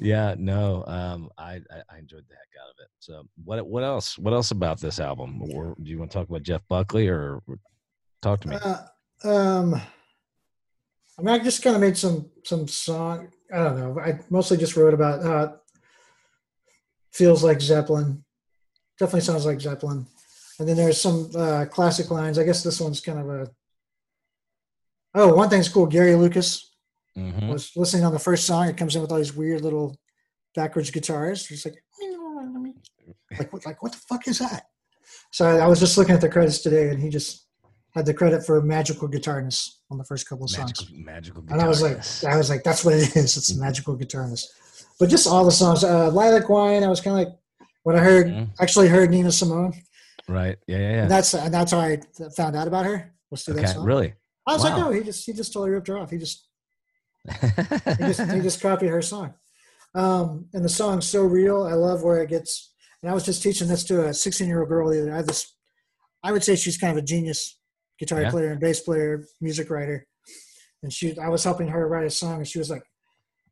[0.00, 2.88] yeah, no, um, I, I enjoyed the heck out of it.
[2.98, 4.18] So what what else?
[4.18, 5.42] What else about this album?
[5.52, 7.42] Or do you want to talk about Jeff Buckley or
[8.22, 8.56] talk to me?
[8.56, 8.78] Uh,
[9.24, 9.74] um,
[11.18, 13.28] I mean, I just kind of made some some song.
[13.52, 14.00] I don't know.
[14.00, 15.52] I mostly just wrote about uh,
[17.12, 18.24] feels like Zeppelin.
[18.98, 20.06] Definitely sounds like Zeppelin.
[20.58, 22.38] And then there's some uh, classic lines.
[22.38, 23.50] I guess this one's kind of a.
[25.14, 25.86] Oh, one thing's cool.
[25.86, 26.70] Gary Lucas
[27.16, 27.48] Mhm.
[27.52, 28.68] was listening on the first song.
[28.68, 29.96] It comes in with all these weird little
[30.54, 31.48] backwards guitars.
[31.50, 31.76] It's like,
[33.38, 34.66] like what, like what the fuck is that?
[35.32, 37.46] So I, was just looking at the credits today, and he just
[37.94, 40.72] had the credit for magical guitarness on the first couple of songs.
[40.90, 41.98] Magical, magical And I was like.
[42.24, 43.36] I was like, that's what it is.
[43.36, 44.44] It's magical guitarness.
[44.98, 46.82] But just all the songs, uh, Lilac Wine.
[46.84, 47.38] I was kind of like
[47.84, 48.48] when I heard, Mhm.
[48.60, 49.74] actually heard Nina Simone.
[50.28, 50.56] Right?
[50.66, 52.00] Yeah, yeah, And that's and that's how I
[52.36, 53.12] found out about her.
[53.30, 53.62] Was through yeah.
[53.62, 53.84] that song.
[53.84, 54.14] really?
[54.46, 54.88] I was like, Wow.
[54.88, 56.10] oh, he just he just totally ripped her off.
[56.10, 56.46] He just
[57.40, 59.34] he just he just copied her song.
[59.94, 61.62] Um, and the song's so real.
[61.64, 62.72] I love where it gets.
[63.02, 65.10] And I was just teaching this to a 16 year old girl the other.
[65.10, 65.16] day.
[65.16, 65.54] I this.
[66.22, 67.58] I would say she's kind of a genius
[67.98, 68.30] guitar Yeah.
[68.30, 70.06] player and bass player, music writer.
[70.82, 72.82] And she, I was helping her write a song, and she was like,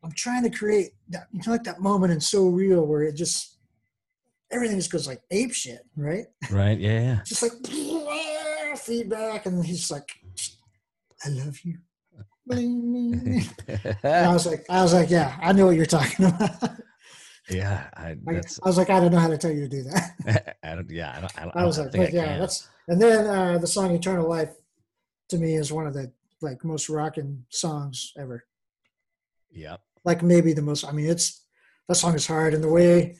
[0.02, 3.14] "I'm trying to create that, you know, like that moment in so real where it
[3.14, 3.51] just
[4.52, 6.26] everything just goes like ape shit, right?
[6.50, 6.78] right?
[6.78, 7.20] Yeah, yeah.
[7.24, 7.52] Just like
[8.78, 10.10] feedback, and he's like,
[11.24, 11.78] "I love you."
[12.50, 16.70] I was like, I was like, yeah, I know what you're talking about.
[17.50, 18.60] yeah, I, I, that's.
[18.62, 20.56] I was like, I don't know how to tell you to do that.
[20.62, 20.90] I don't.
[20.90, 21.38] Yeah, I don't.
[21.38, 23.66] I, don't, I was don't like, think but I yeah, that's and then uh, the
[23.66, 24.50] song "Eternal Life"
[25.30, 28.44] to me is one of the like most rocking songs ever.
[29.52, 29.80] Yep.
[30.04, 30.84] Like maybe the most.
[30.84, 31.44] I mean, it's
[31.88, 33.16] that song is hard, and the way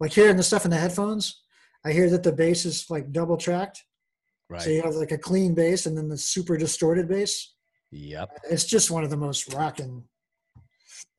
[0.00, 1.42] like hearing the stuff in the headphones,
[1.84, 3.84] I hear that the bass is like double tracked,
[4.50, 4.60] Right.
[4.62, 7.54] so you have like a clean bass and then the super distorted bass.
[7.92, 8.40] Yep.
[8.50, 10.04] It's just one of the most rocking.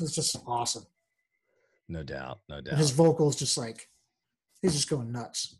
[0.00, 0.84] It's just awesome.
[1.88, 2.40] No doubt.
[2.48, 2.72] No doubt.
[2.72, 3.88] And his vocals just like
[4.62, 5.56] he's just going nuts.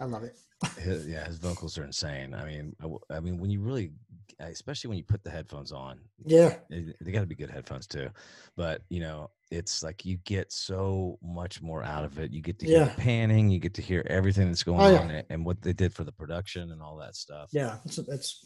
[0.00, 0.36] I love it.
[0.78, 2.34] His- yeah, his vocals are insane.
[2.34, 2.74] I mean,
[3.10, 3.92] I mean, when you really,
[4.40, 7.86] especially when you put the headphones on, Yeah, they, they got to be good headphones
[7.86, 8.08] too.
[8.56, 12.32] But you know, it's like you get so much more out of it.
[12.32, 12.84] You get to hear Yeah.
[12.84, 15.00] the panning, you get to hear everything that's going Oh, yeah.
[15.00, 17.48] on, and what they did for the production and all that stuff.
[17.52, 17.78] yeah.
[17.84, 18.44] It's, it's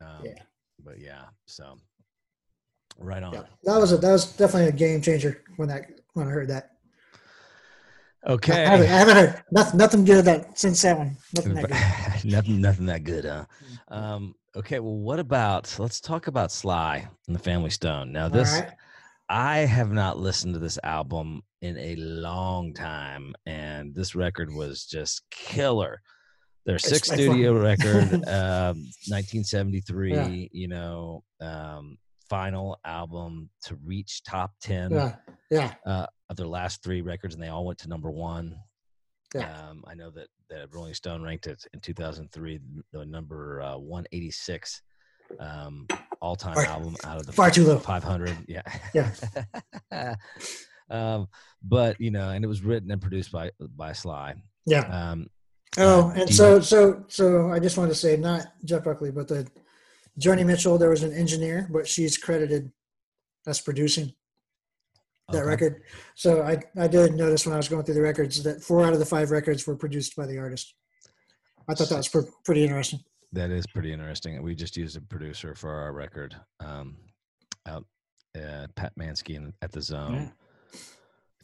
[0.00, 0.42] Um, Yeah.
[0.84, 1.76] But yeah, so
[2.98, 3.32] right on.
[3.32, 3.42] yeah.
[3.64, 6.70] That was a that was definitely a game changer when that when I heard that.
[8.26, 11.16] I haven't, I haven't heard nothing nothing good that since that one.
[11.34, 12.24] Nothing that good.
[12.32, 13.44] nothing, nothing that good, huh?
[13.90, 13.96] Mm.
[13.96, 18.12] Um, okay, well, what about let's talk about Sly and the Family Stone.
[18.12, 18.70] Now, this right.
[19.28, 24.86] I have not listened to this album in a long time, and this record was
[24.86, 26.00] just killer.
[26.64, 30.50] Their sixth studio record, um, 1973.
[30.52, 35.14] You know, um, final album to reach top ten Yeah,
[35.50, 38.56] yeah, uh, of their last three records, and they all went to number one.
[39.34, 39.68] Yeah.
[39.68, 42.60] Um, I know that, that Rolling Stone ranked it in 2003
[42.92, 44.80] the number uh, 186
[45.38, 45.86] um,
[46.20, 47.78] all time Far- album out of the far too low.
[47.78, 48.36] 500.
[48.48, 48.62] Yeah.
[48.94, 49.12] Yeah.
[50.90, 51.28] um,
[51.62, 54.34] but you know, and it was written and produced by by Sly.
[54.66, 55.10] yeah.
[55.10, 55.28] Um,
[55.76, 59.10] Oh, uh, and so you- so so I just wanted to say not Jeff Buckley,
[59.10, 59.46] but the
[60.18, 60.78] Joni Mitchell.
[60.78, 62.72] There was an engineer, but she's credited
[63.46, 64.14] as producing
[65.30, 65.46] that okay.
[65.46, 65.82] record.
[66.14, 68.94] So I I did notice when I was going through the records that four out
[68.94, 70.74] of the five records were produced by the artist.
[71.68, 73.00] I thought that was pre- pretty interesting.
[73.32, 74.42] That is pretty interesting.
[74.42, 76.96] We just used a producer for our record, um,
[77.66, 77.84] out
[78.36, 80.32] uh, Pat Manske in, at the Zone.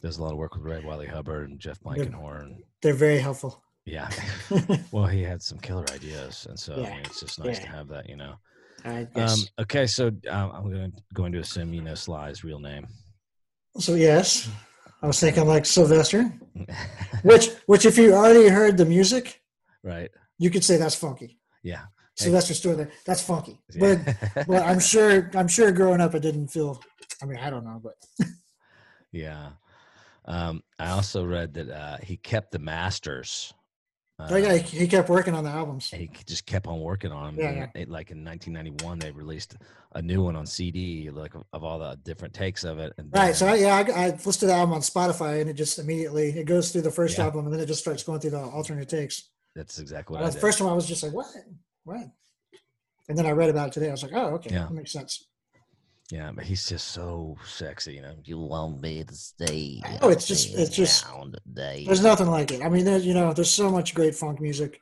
[0.01, 2.57] Does a lot of work with Ray Wylie Hubbard and Jeff Plankenhorn.
[2.81, 3.63] They're very helpful.
[3.85, 4.09] Yeah.
[4.91, 7.87] well, he had some killer ideas, and so I mean, it's just nice to have
[7.89, 8.35] that, you know.
[8.83, 12.87] Um, okay, so um, I'm going to going to assume you know Sly's real name,
[13.79, 14.47] so yes,
[15.01, 16.31] I was thinking like Sylvester,
[17.23, 19.41] which which if you already heard the music,
[19.83, 20.11] right?
[20.37, 21.39] you could say that's funky.
[21.65, 21.85] Yeah.
[22.15, 23.59] Sylvester Stallone, that's funky.
[23.73, 23.95] Yeah.
[24.33, 26.81] But but I'm sure I'm sure growing up it didn't feel.
[27.21, 27.95] I mean I don't know, but
[29.11, 29.49] yeah.
[30.25, 33.53] Um, I also read that uh, he kept the masters.
[34.17, 35.89] Uh, that guy he kept working on the albums.
[35.91, 37.43] he just kept on working on them.
[37.43, 37.81] Yeah, yeah.
[37.81, 39.57] It, like in 1991, they released
[39.93, 42.93] a new one on CD, like of, of all the different takes of it.
[42.97, 43.35] And Right.
[43.35, 46.29] So I, yeah, I, I listened to the album on Spotify and it just immediately
[46.29, 47.25] it goes through the first Yeah.
[47.25, 49.31] album and then it just starts going through the alternate takes.
[49.55, 51.27] That's exactly Uh, what I the first one I was just like, what?
[51.83, 52.07] What?
[53.07, 53.87] And then I read about it today.
[53.89, 54.63] I was like, oh, okay, Yeah.
[54.63, 55.27] that makes sense.
[56.11, 58.15] Yeah, but he's just so sexy, you know.
[58.23, 59.81] You want me to stay?
[60.01, 61.05] Oh, it's just- it's just-
[61.45, 61.83] today.
[61.85, 62.61] There's nothing like it.
[62.63, 64.81] I mean, there's you know, there's so much great funk music,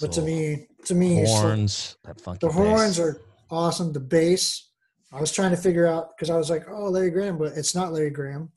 [0.00, 2.44] but to me, to me, like- horns, that funky.
[2.46, 3.92] the horns are awesome.
[3.92, 4.70] The bass,
[5.12, 7.74] I was trying to figure out because I was like, oh, Larry Graham, but it's
[7.74, 8.50] not Larry Graham.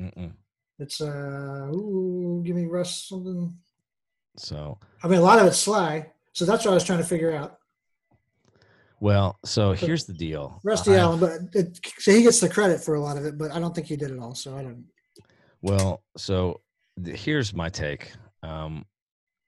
[0.00, 0.32] Mm-mm.
[0.78, 3.58] It's uh, ooh, give me Russ something.
[4.36, 7.04] So I mean, a lot of it's Sly, so that's what I was trying to
[7.04, 7.58] figure out.
[9.00, 10.60] well, so here's the deal.
[10.64, 13.36] Rusty I- Allen, but it, so he gets the credit for a lot of it,
[13.38, 14.34] but I don't think he did it all.
[14.34, 14.84] So I don't.
[15.62, 16.60] Well, so
[17.04, 18.12] th- here's my take.
[18.42, 18.84] Um,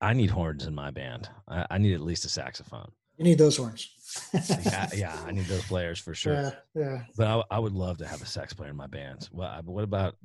[0.00, 1.28] I need horns in my band.
[1.48, 2.90] I, I need at least a saxophone.
[3.16, 3.88] You need those horns.
[4.32, 6.34] yeah, yeah, I need those players for sure.
[6.34, 7.02] Yeah, yeah.
[7.16, 9.28] But I, I would love to have a sax player in my band.
[9.32, 10.16] Well, I- what about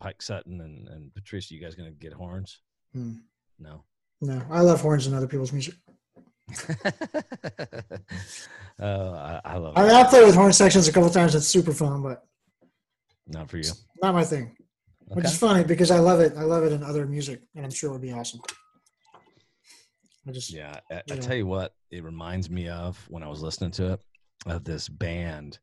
[0.00, 1.54] Pike Sutton and, and Patricia?
[1.54, 2.60] You guys gonna get horns?
[2.92, 3.14] Hmm.
[3.58, 3.84] No.
[4.22, 5.74] No, I love horns in other people's music.
[8.78, 9.86] oh, I, I love I it.
[9.88, 11.34] mean, I played with horn sections a couple times.
[11.34, 12.22] It's super fun, but
[13.26, 13.70] Not for you.
[14.00, 14.56] not my thing.
[15.08, 16.34] Which is funny because I love it.
[16.36, 18.40] I love it in other music, and I'm sure it would be awesome.
[20.26, 23.42] I just Yeah, I, I tell you what, it reminds me of when I was
[23.42, 24.00] listening to it
[24.46, 25.58] of this band.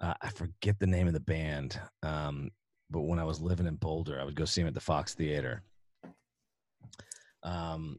[0.00, 2.50] Uh, I forget the name of the band, um,
[2.88, 5.14] but when I was living in Boulder, I would go see them at the Fox
[5.14, 5.62] Theater,
[7.42, 7.98] um,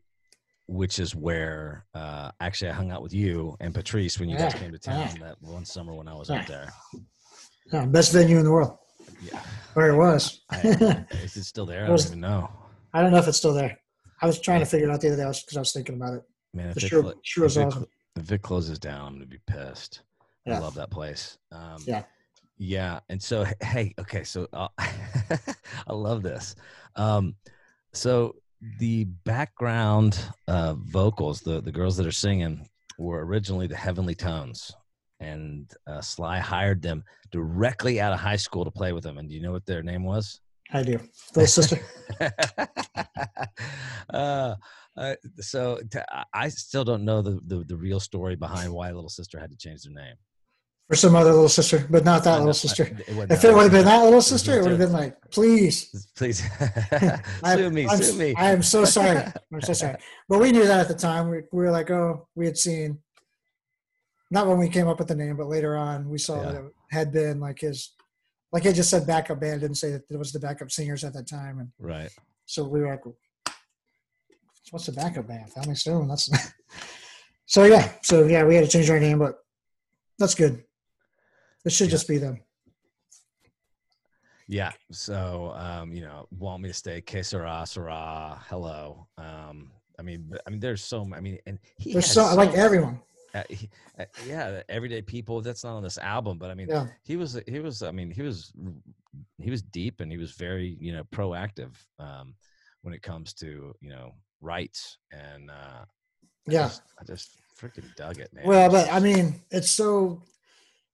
[0.67, 4.53] which is where uh, actually I hung out with you and Patrice when you guys
[4.53, 5.27] came to town yeah.
[5.27, 6.41] that one summer when I was Yeah.
[6.41, 6.73] up there.
[7.71, 8.77] yeah, best venue in the world,
[9.21, 9.41] Yeah,
[9.75, 10.41] or it was.
[10.49, 10.59] I,
[11.23, 11.81] is it still there?
[11.81, 12.49] I It don't even know.
[12.93, 13.77] I don't know if it's still there.
[14.21, 16.15] I was trying to figure it out the other day because I was thinking about
[16.15, 16.23] it.
[16.53, 17.85] Man, if it, sure- sure if it awesome.
[18.15, 20.01] if it closes down, I'm gonna be pissed.
[20.47, 21.37] I love that place.
[21.51, 22.03] Um, Yeah.
[22.59, 26.55] Yeah, and so hey, okay, so uh, I love this.
[26.95, 27.35] Um,
[27.93, 28.35] so
[28.79, 32.67] the background uh, vocals, the the girls that are singing,
[32.97, 34.71] were originally the Heavenly Tones,
[35.19, 39.17] and uh, Sly hired them directly out of high school to play with them.
[39.17, 40.39] And do you know what their name was?
[40.73, 40.99] I do.
[41.35, 41.79] Little sister.
[44.13, 44.55] uh,
[44.97, 48.91] uh, so t- I- I still don't know the, the the real story behind why
[48.91, 50.15] Little Sister had to change their name.
[50.87, 52.85] For some other little sister, but not that I know- little sister.
[53.09, 56.07] wasn't If it would have been that little sister, it would have been like, please.
[56.15, 56.41] Please
[57.43, 58.33] I- sue me, I'm, sue me.
[58.35, 59.21] I am so sorry.
[59.53, 59.97] I'm so sorry.
[60.29, 61.29] But we knew that at the time.
[61.29, 62.99] We, we were like, oh, we had seen,
[64.31, 66.51] not when we came up with the name, but later on, we saw Yeah.
[66.51, 67.91] that it had been like his,
[68.53, 71.13] like it just said backup band, didn't say that it was the backup singers at
[71.13, 71.59] that time.
[71.59, 72.09] And right.
[72.45, 73.03] so we were like,
[74.71, 75.51] what's the backup band?
[75.51, 76.07] Family Stone.
[76.07, 76.29] That's
[77.45, 77.91] so yeah.
[78.03, 79.35] So yeah, we had to change our name, but
[80.17, 80.63] that's good.
[81.67, 81.91] It should Yeah.
[81.91, 82.39] just be them.
[84.47, 84.71] Yeah.
[84.89, 87.01] So, um, you know, want me to stay?
[87.01, 88.41] Que sera, sera.
[88.47, 89.05] Hello.
[89.17, 91.01] Um, I mean, I mean, there's so.
[91.13, 93.01] I mean, and he There's has so like everyone.
[93.33, 95.41] uh, he, uh, yeah, everyday people.
[95.41, 96.87] That's not on this album, but I mean, Yeah.
[97.03, 97.37] he was.
[97.45, 97.83] He was.
[97.83, 98.53] I mean, he was.
[99.37, 102.35] He was deep, and he was very, you know, proactive um,
[102.83, 105.85] when it comes to you know rights, and uh, I
[106.47, 106.67] Yeah.
[106.67, 108.45] just, I just freaking dug it, man.
[108.47, 110.21] Well, but I mean, it's so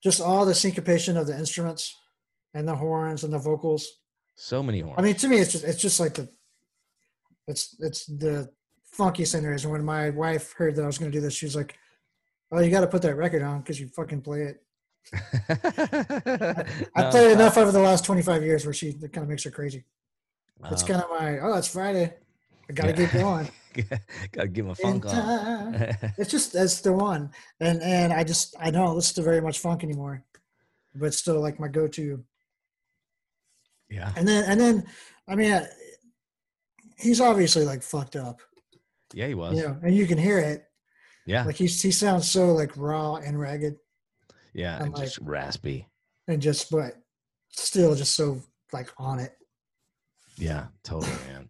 [0.03, 1.95] just all the syncopation of the instruments
[2.53, 3.87] and the horns and the vocals.
[4.35, 4.95] so many horns.
[4.97, 6.27] I mean, to me, it's just it's just like the
[7.47, 8.49] it's it's the
[8.83, 9.63] funky centers.
[9.63, 11.75] And when my wife heard that I was going to do this, she was like,
[12.51, 14.57] "Oh, you got to put that record on because you fucking play it."
[16.95, 19.23] I No, played uh, enough over the last twenty five years where she it kind
[19.23, 19.83] of makes her crazy.
[20.71, 22.13] It's um, kind of my oh, it's Friday.
[22.69, 23.07] I got to Yeah.
[23.07, 23.49] get going.
[24.31, 25.73] Gotta give him a funk on.
[26.17, 29.59] It's just that's the one, and and I just I don't listen to very much
[29.59, 30.23] funk anymore,
[30.95, 32.23] but still like my go to.
[33.89, 34.11] yeah.
[34.15, 34.83] And then and then,
[35.27, 35.67] I mean, I-
[36.97, 38.41] he's obviously like fucked up,
[39.13, 39.57] Yeah, he was.
[39.57, 40.65] you know, and you can hear it.
[41.25, 41.43] Yeah.
[41.45, 43.75] Like he's he sounds so like raw and ragged,
[44.53, 44.77] Yeah.
[44.77, 45.87] I'm And just raspy.
[46.27, 46.95] and just but
[47.49, 49.33] still just so like on it.
[50.37, 51.49] Yeah, totally, man.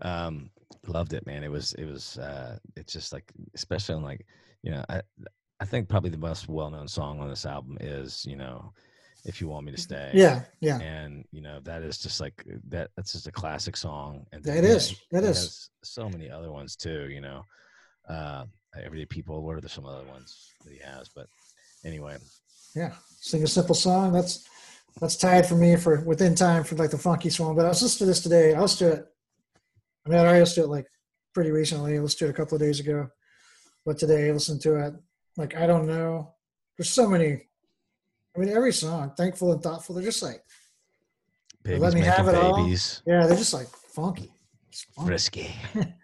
[0.00, 0.50] Um,
[0.86, 1.44] loved it, man.
[1.44, 4.26] It was it was uh it's just like especially on like,
[4.62, 5.02] you know, I
[5.60, 8.72] I think probably the most well known song on this album is, you know,
[9.24, 10.10] if you want me to stay.
[10.12, 10.80] Yeah, yeah.
[10.80, 14.26] And you know, that is just like that that's just a classic song.
[14.32, 14.94] And it is.
[15.12, 15.70] That is.
[15.84, 17.42] so many other ones too, you know.
[18.08, 18.46] Uh
[18.82, 21.08] Everyday People, what are some other ones that he has?
[21.14, 21.26] But
[21.84, 22.16] anyway,
[22.74, 24.12] Yeah, sing a simple song.
[24.12, 24.46] That's
[25.00, 27.54] that's tied for me for within time for like the funky song.
[27.54, 28.54] But I was listening to this today.
[28.54, 29.06] I listened to it.
[30.06, 30.86] I mean, I listened to it like
[31.34, 31.96] pretty recently.
[31.96, 33.08] I listened to it a couple of days ago,
[33.86, 34.94] but today I listened to it.
[35.36, 36.34] Like I don't know.
[36.76, 37.42] There's so many.
[38.34, 39.94] I mean, every song, thankful and thoughtful.
[39.94, 40.42] They're just like
[41.62, 42.66] babies Let Me Have It All.
[42.68, 44.32] yeah, they're just like funky.
[44.68, 45.08] It's funky.
[45.08, 45.54] Frisky.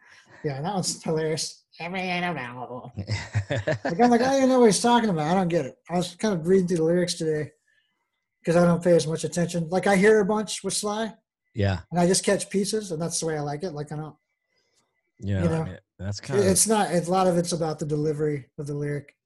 [0.45, 1.65] Yeah, that one's hilarious.
[1.81, 2.93] Every animal.
[3.51, 5.27] Like I'm like, I don't even know what he's talking about.
[5.27, 5.75] I don't get it.
[5.91, 7.51] I was kind of reading through the lyrics today
[8.41, 9.69] because I don't pay as much attention.
[9.69, 11.13] Like I hear a bunch with Sly,
[11.59, 11.81] yeah.
[11.91, 13.73] and I just catch pieces, and that's the way I like it.
[13.73, 14.17] Like I don't.
[15.19, 16.93] You know, You I know, mean, that's kind of It's not.
[16.93, 19.17] It's, a lot of it's about the delivery of the lyric.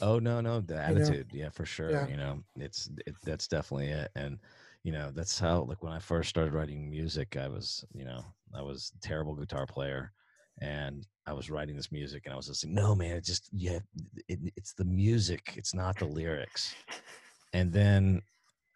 [0.00, 0.80] Oh no, no, the know?
[0.80, 1.90] attitude, yeah, for sure.
[1.90, 2.06] Yeah.
[2.06, 4.38] You know, it's it, that's definitely it, and
[4.84, 8.24] you know that's how like when I first started writing music, I was you know
[8.54, 10.12] I was a terrible guitar player,
[10.60, 13.48] and I was writing this music, and I was just like, no man, it just
[13.52, 13.80] yeah,
[14.28, 16.72] it, it's the music, it's not the lyrics,
[17.52, 18.22] and then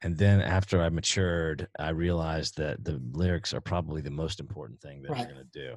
[0.04, 4.80] and then after I matured, I realized that the lyrics are probably the most important
[4.80, 5.20] thing that Right.
[5.20, 5.76] you're gonna do.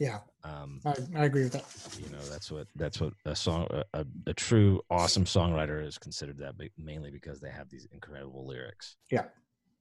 [0.00, 1.64] Yeah, Um, I, I agree with that.
[1.98, 6.38] you know that's what that's what a song a, a, true awesome songwriter is considered
[6.38, 9.24] that mainly because they have these incredible lyrics Yeah.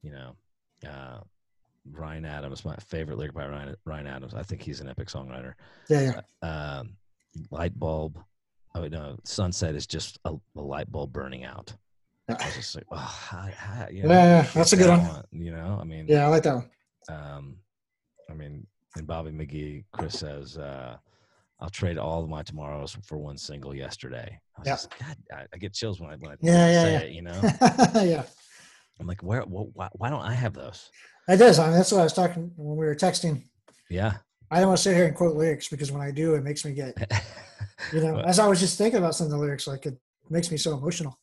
[0.02, 0.36] you know
[0.88, 1.20] uh
[1.92, 5.54] ryan adams my favorite lyric by ryan, ryan adams i think he's an epic songwriter
[5.90, 6.96] Yeah, yeah, um
[7.52, 8.20] light bulb
[8.74, 11.76] oh no sunset is just a, a light bulb burning out
[12.30, 15.24] i was just like oh how, how, you know, Yeah, that's a good one.
[15.32, 16.26] you know i mean yeah.
[16.26, 16.70] I like that one.
[17.10, 17.58] um,
[18.30, 20.98] I mean, and Bobby McGee, Chris says, uh,
[21.62, 24.74] "I'll trade all of my tomorrows for one single yesterday." I was Yeah.
[24.74, 27.00] just, God, I, I get chills when I when I Yeah, yeah, say yeah.
[27.00, 27.12] it.
[27.14, 27.42] You know,
[28.04, 28.24] yeah,
[29.00, 29.42] I'm like, where?
[29.44, 30.90] Wh- why, why don't I have those?
[31.30, 31.58] it does.
[31.60, 33.44] I mean, that's what I was talking when we were texting.
[33.90, 34.18] Yeah,
[34.52, 36.66] I don't want to sit here and quote lyrics because when I do, it makes
[36.66, 36.98] me get
[37.94, 38.16] you know.
[38.16, 39.98] Well- As I was just thinking about some of the lyrics, like it
[40.30, 41.18] makes me so emotional.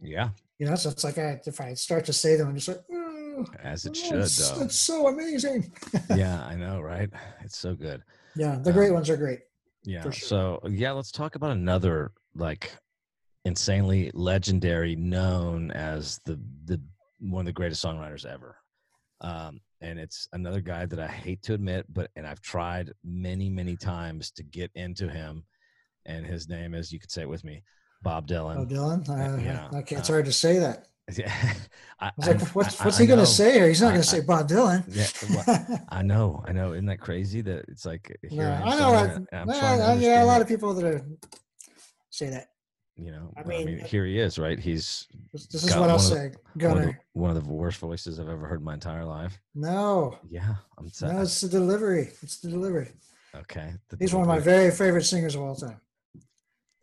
[0.00, 2.68] Yeah, You know, so it's like I, if I start to say them, I'm just
[2.68, 4.64] like, "Oh, as it oh, should, it's, though.
[4.64, 5.72] it's so amazing.
[6.16, 7.10] yeah, I know, right?
[7.42, 8.02] It's so good.
[8.36, 9.40] Yeah, the great Um, ones are great.
[9.84, 10.02] Yeah.
[10.02, 10.12] Sure.
[10.12, 12.72] So yeah, let's talk about another like
[13.44, 16.80] insanely legendary, known as the the
[17.20, 18.56] one of the greatest songwriters ever.
[19.20, 23.48] Um, and it's another guy that I hate to admit, but and I've tried many,
[23.50, 25.44] many times to get into him.
[26.06, 27.62] And his name is, you could say it with me,
[28.04, 28.56] Bob Dylan.
[28.58, 30.86] Oh, Dylan, uh, yeah, okay, it's hard to say that.
[31.14, 31.30] Yeah.
[32.00, 33.68] I, I was like, I- what's, I- what's he going to say here?
[33.68, 34.84] He's not going to say Bob Dylan.
[34.88, 35.06] Yeah,
[35.46, 36.72] well, I know, I know.
[36.72, 38.92] Isn't that crazy that it's like No, here I know.
[38.92, 41.02] saying That, it, and I'm well, yeah, a lot of people that are,
[42.10, 42.46] say that.
[42.96, 45.98] you know I I mean, mean, here he is right he's This, is what I'll
[45.98, 46.14] say.
[46.14, 47.00] one of, the, Gunner.
[47.12, 50.88] one of the worst voices i've ever heard in my entire life No, yeah i'm
[50.88, 52.10] sad no, it's the delivery.
[52.22, 52.92] It's the delivery.
[53.34, 55.80] okay the He's one of my very favorite singers of all time.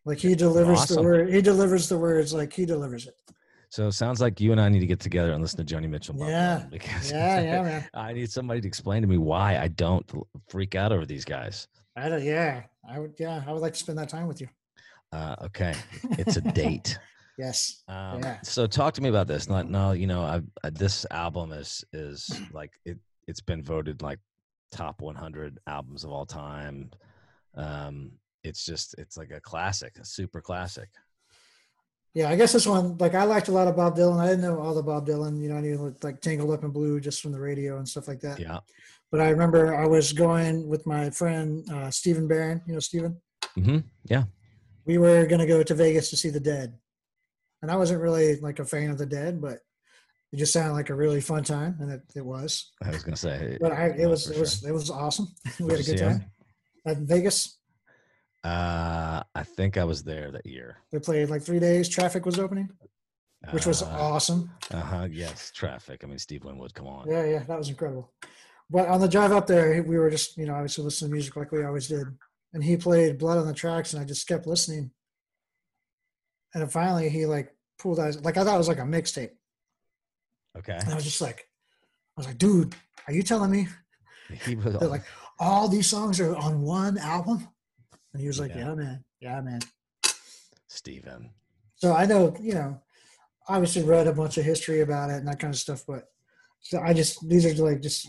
[0.05, 1.29] Like he delivers the word.
[1.33, 3.15] He delivers the words like he delivers it.
[3.69, 5.89] so it sounds like you and i need to get together and listen to joni
[5.89, 6.63] mitchell Yeah.
[6.71, 7.85] Because Yeah, yeah, man.
[7.93, 10.05] i need somebody to explain to me why i don't
[10.49, 13.13] freak out over these guys I don't, yeah, I would.
[13.19, 14.47] Yeah, I would like to spend that time with you.
[15.11, 15.73] uh, okay
[16.21, 16.97] it's a date
[17.37, 17.83] Yes.
[17.87, 18.37] Um, Yeah.
[18.43, 19.49] So talk to me about this.
[19.49, 22.19] Not no, you know, I, I this album is is
[22.51, 22.97] like it.
[23.29, 24.19] It's been voted like
[24.71, 26.91] top 100 albums of all time.
[27.55, 28.11] Um,
[28.43, 30.89] it's just it's like a classic, a super classic.
[32.13, 34.19] Yeah, I guess this one, like I liked a lot of Bob Dylan.
[34.19, 36.72] I didn't know all the Bob Dylan, you know, I knew like Tangled Up in
[36.72, 38.39] Blue just from the radio and stuff like that.
[38.39, 38.59] Yeah.
[39.11, 42.61] But I remember I was going with my friend uh, Stephen Barron.
[42.65, 43.18] You know Stephen.
[43.55, 44.24] hmm Yeah.
[44.86, 46.74] We were gonna go to Vegas to see the Dead,
[47.61, 49.59] and I wasn't really like a fan of the Dead, but
[50.32, 52.72] it just sounded like a really fun time, and it, it was.
[52.84, 53.57] I was gonna say.
[53.59, 55.28] But I, it was it was it was awesome.
[55.59, 56.26] we had a good time
[56.86, 57.57] at Vegas.
[58.43, 60.77] Uh, I think I was there that year.
[60.91, 61.87] They played like three days.
[61.87, 62.69] Traffic was opening,
[63.51, 64.49] which was Uh awesome.
[64.71, 65.07] Uh huh.
[65.11, 66.03] Yes, traffic.
[66.03, 66.73] I mean, Steve Winwood.
[66.73, 67.07] Come on.
[67.09, 68.11] Yeah, yeah, that was incredible.
[68.69, 71.35] But on the drive up there, we were just, you know, obviously listening to music
[71.35, 72.07] like we always did.
[72.53, 74.91] And he played Blood on the Tracks, and I just kept listening.
[76.53, 79.31] And then finally, he like pulled out, like I thought it was like a mixtape.
[80.57, 80.77] Okay.
[80.77, 81.47] And I was just like,
[82.17, 82.75] I was like, dude,
[83.07, 83.67] are you telling me
[84.45, 85.03] He was that like
[85.39, 87.47] all these songs are on one album?
[88.14, 88.70] And he was like, Yeah.
[88.70, 89.59] yeah, man, yeah, man.
[90.68, 91.30] Steven.
[91.76, 92.80] So I know, you know,
[93.47, 96.09] obviously read a bunch of history about it and that kind of stuff, but
[96.62, 98.07] so I just these are like just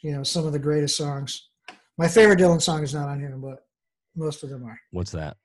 [0.00, 1.48] you know some of the greatest songs.
[1.96, 3.64] My favorite Dylan song is not on here, but
[4.16, 4.78] most of them are.
[4.90, 5.36] What's that?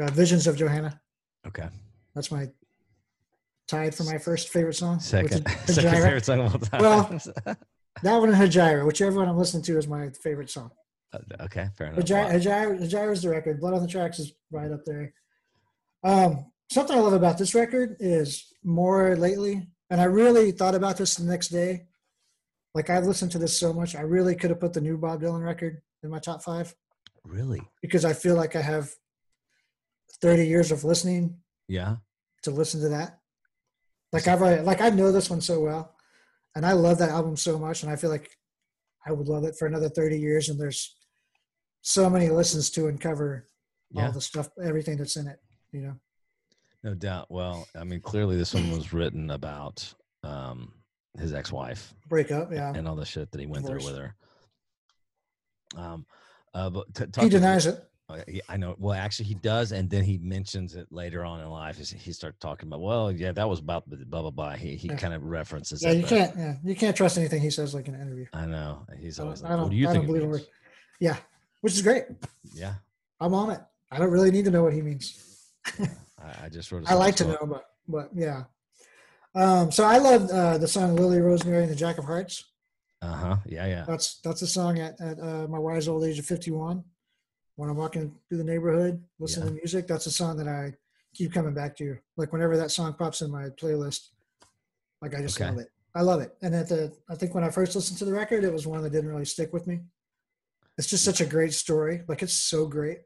[0.00, 1.00] Uh, Visions of Johanna.
[1.46, 1.68] Okay.
[2.14, 2.48] That's my
[3.66, 5.00] tied for my first favorite song.
[5.00, 6.80] Second, second favorite song of all time.
[6.80, 7.20] Well,
[8.02, 10.70] That one and Hejira, whichever one I'm listening to is my favorite song.
[11.12, 12.04] Uh, okay, fair enough.
[12.04, 13.60] Hejira is the record.
[13.60, 15.12] Blood on the Tracks is right up there.
[16.04, 20.96] Um, something I love about this record is more lately, and I really thought about
[20.98, 21.86] this the next day.
[22.74, 25.22] Like I've listened to this so much, I really could have put the new Bob
[25.22, 26.74] Dylan record in my top five
[27.24, 27.60] Really?
[27.82, 28.90] because I feel like I have
[30.20, 31.96] 30 years of listening Yeah.
[32.42, 33.18] to listen to that.
[34.12, 35.96] Like I've already- like I know this one so well,
[36.54, 38.30] and I love that album so much, and I feel like
[39.06, 40.48] I would love it for another 30 years.
[40.48, 40.96] And there's
[41.88, 43.48] so many listens to and cover
[43.90, 44.06] Yeah.
[44.06, 45.40] all the stuff, everything that's in it.
[45.72, 45.94] You know,
[46.84, 47.30] No doubt.
[47.30, 50.74] Well, I mean, clearly this one was written about um,
[51.18, 52.52] his ex-wife break up.
[52.52, 54.14] Yeah, and all the shit that he went through with her.
[55.76, 56.04] Um,
[56.54, 57.82] uh, but t- talk he to me- denies it.
[58.10, 58.74] Uh, I know.
[58.78, 61.76] Well, actually, he does, and then he mentions it later on in life.
[61.78, 64.52] He starts talking about, well, yeah, that was about the blah blah blah.
[64.56, 64.96] He he Yeah.
[64.96, 65.82] kind of references.
[65.82, 66.36] Yeah, it, you can't.
[66.36, 68.26] Yeah, you can't trust anything he says like in an interview.
[68.32, 68.86] I know.
[68.98, 70.40] He's I always don't- like, "What don't- do you I think?" don't believe a means?"
[70.42, 70.48] word.
[71.00, 71.16] Yeah,
[71.60, 72.04] which is great.
[72.52, 72.74] Yeah,
[73.20, 73.60] I'm on it.
[73.90, 75.50] I don't really need to know what he means.
[75.78, 76.84] I, I just wrote.
[76.90, 78.44] I like to know, but but yeah.
[79.34, 82.44] Um, so I love uh, the song "Lily Rosemary and the Jack of Hearts."
[83.00, 83.36] Uh-huh.
[83.46, 83.84] Yeah, yeah.
[83.86, 86.82] That's that's a song at, at uh, my wise old age of 51.
[87.56, 90.74] When I'm walking through the neighborhood, listening to music, that's a song that I
[91.14, 91.96] keep coming back to.
[92.16, 94.08] Like whenever that song pops in my playlist,
[95.02, 95.50] like I just Okay.
[95.50, 95.68] love it.
[95.94, 96.36] I love it.
[96.42, 98.82] And at the, I think when I first listened to the record, it was one
[98.82, 99.80] that didn't really stick with me.
[100.78, 102.02] It's just such a great story.
[102.08, 102.98] Like it's so great.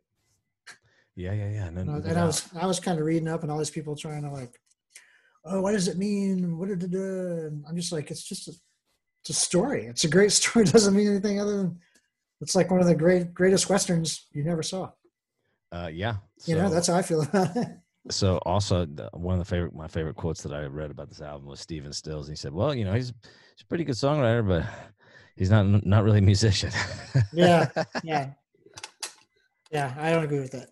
[1.17, 1.71] Yeah, yeah, yeah.
[1.71, 3.71] No, And, I, and I was I was kind of reading up and all these
[3.71, 4.59] people trying to like,
[5.45, 6.59] oh, what does it mean?
[6.59, 7.47] What did it do?
[7.47, 8.53] And I'm just like, it's just a,
[9.23, 9.87] it's a story.
[9.87, 10.65] It's a great story.
[10.67, 11.79] It doesn't mean anything other than
[12.41, 14.91] it's like one of the great greatest westerns you never saw.
[15.71, 16.17] Uh, yeah.
[16.45, 17.69] You know, that's how I feel about it.
[18.11, 21.47] so also one of the favorite my favorite quotes that I read about this album
[21.47, 22.29] was Stephen Stills.
[22.29, 23.13] He said, "Well, you know, he's
[23.55, 24.65] he's a pretty good songwriter, but
[25.37, 26.71] he's not not really a musician."
[27.33, 27.69] Yeah.
[28.03, 28.31] Yeah.
[29.71, 30.69] Yeah, I don't agree with that.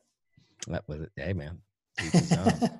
[0.68, 1.11] that was it.
[1.16, 1.58] Hey, man.
[2.04, 2.70] each his own.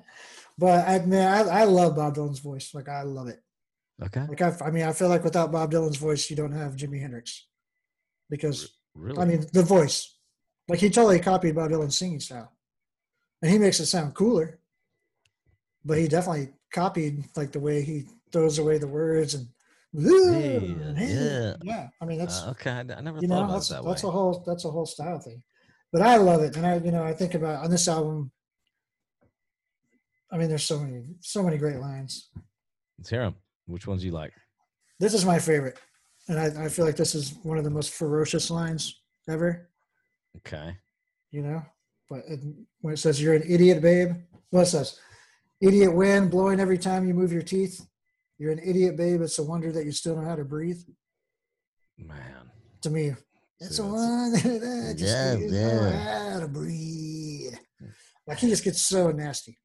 [0.57, 2.73] but I mean, I, I love Bob Dylan's voice.
[2.73, 3.41] Like I love it.
[4.03, 4.25] okay.
[4.27, 7.01] Like I, I mean, I feel like without Bob Dylan's voice, you don't have Jimi
[7.01, 7.47] Hendrix,
[8.29, 9.17] because Really?
[9.19, 10.15] I mean, the voice.
[10.67, 12.51] Like he totally copied Bob Dylan's singing style,
[13.41, 14.59] and he makes it sound cooler.
[15.83, 19.47] But he definitely copied like the way he throws away the words and.
[19.93, 21.55] Yeah.
[21.61, 21.87] yeah.
[22.01, 22.71] I mean that's Uh, okay.
[22.71, 24.09] I, never you thought know about that's that that's way.
[24.09, 25.43] a whole that's a whole style thing.
[25.91, 28.31] But I love it, and I you know I think about on this album.
[30.31, 32.29] I mean, there's so many so many great lines.
[32.97, 33.35] Let's hear them.
[33.65, 34.31] Which ones you like?
[34.99, 35.77] This is my favorite,
[36.29, 39.69] and I, I feel like this is one of the most ferocious lines ever.
[40.37, 40.77] Okay.
[41.31, 41.61] you know.
[42.09, 42.39] But it,
[42.81, 44.11] when it says you're an idiot, babe,
[44.49, 44.99] what it says,
[45.61, 47.85] idiot wind blowing every time you move your teeth.
[48.41, 49.21] You're an idiot, babe.
[49.21, 50.79] It's a wonder that you still know how to breathe.
[51.95, 52.49] Man.
[52.81, 53.13] To me,
[53.59, 56.31] it's a wonder that you Yeah, still know yeah.
[56.33, 57.53] how to breathe.
[58.25, 59.59] Like he just gets so nasty.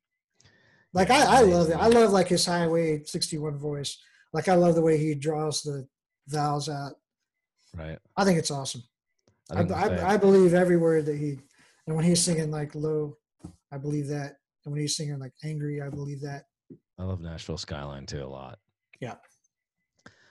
[0.92, 1.76] Like I, I love it.
[1.76, 3.96] I love like his Highway 61 voice.
[4.34, 5.88] Like I love the way he draws the
[6.28, 6.92] vowels out.
[7.74, 7.98] Right.
[8.14, 8.82] I think it's awesome.
[9.50, 11.38] I, fact- I, I believe every word that he,
[11.86, 13.16] and when he's singing like low,
[13.72, 14.36] I believe that.
[14.66, 16.44] And when he's singing like angry, I believe that.
[16.98, 18.58] I love Nashville Skyline too a lot.
[19.01, 19.14] Yeah.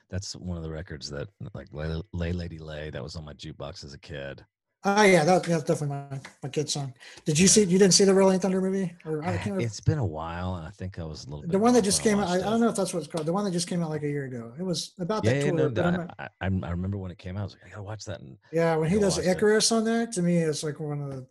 [0.09, 3.33] That's one of the records that like Lay, Lay Lady Lay that was on my
[3.33, 4.45] jukebox as a kid.
[4.87, 6.93] Oh yeah, that, that's definitely my, my kid's song.
[7.25, 7.63] Did you see?
[7.63, 8.93] You didn't see the Rolling Thunder movie?
[9.03, 9.59] Or I can't.
[9.59, 11.41] It's been a while, and I think I was a little.
[11.41, 12.27] Bit The one that just came out.
[12.27, 13.25] I, I don't know if that's what it's called.
[13.25, 14.53] The one that just came out like a year ago.
[14.59, 15.69] It was about that yeah, tour.
[15.71, 17.39] no, I, not- I, I remember when it came out.
[17.39, 18.19] I was like, I gotta watch that.
[18.19, 19.31] And yeah, when he does watched it.
[19.31, 21.25] Icarus on there, to me, it's like one of the.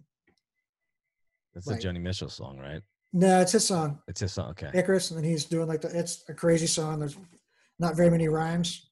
[1.54, 1.82] that's the Right.
[1.82, 2.82] Joni Mitchell song, right?
[3.16, 4.50] No, it's his song, It's his song.
[4.50, 4.70] Okay.
[4.74, 5.96] Icarus, and then he's doing like the.
[5.96, 6.98] It's a crazy song.
[6.98, 7.16] There's
[7.78, 8.90] not very many rhymes,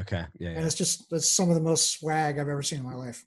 [0.00, 0.24] Okay.
[0.38, 0.50] Yeah.
[0.50, 0.66] and yeah.
[0.66, 3.24] it's just it's some of the most swag I've ever seen in my life.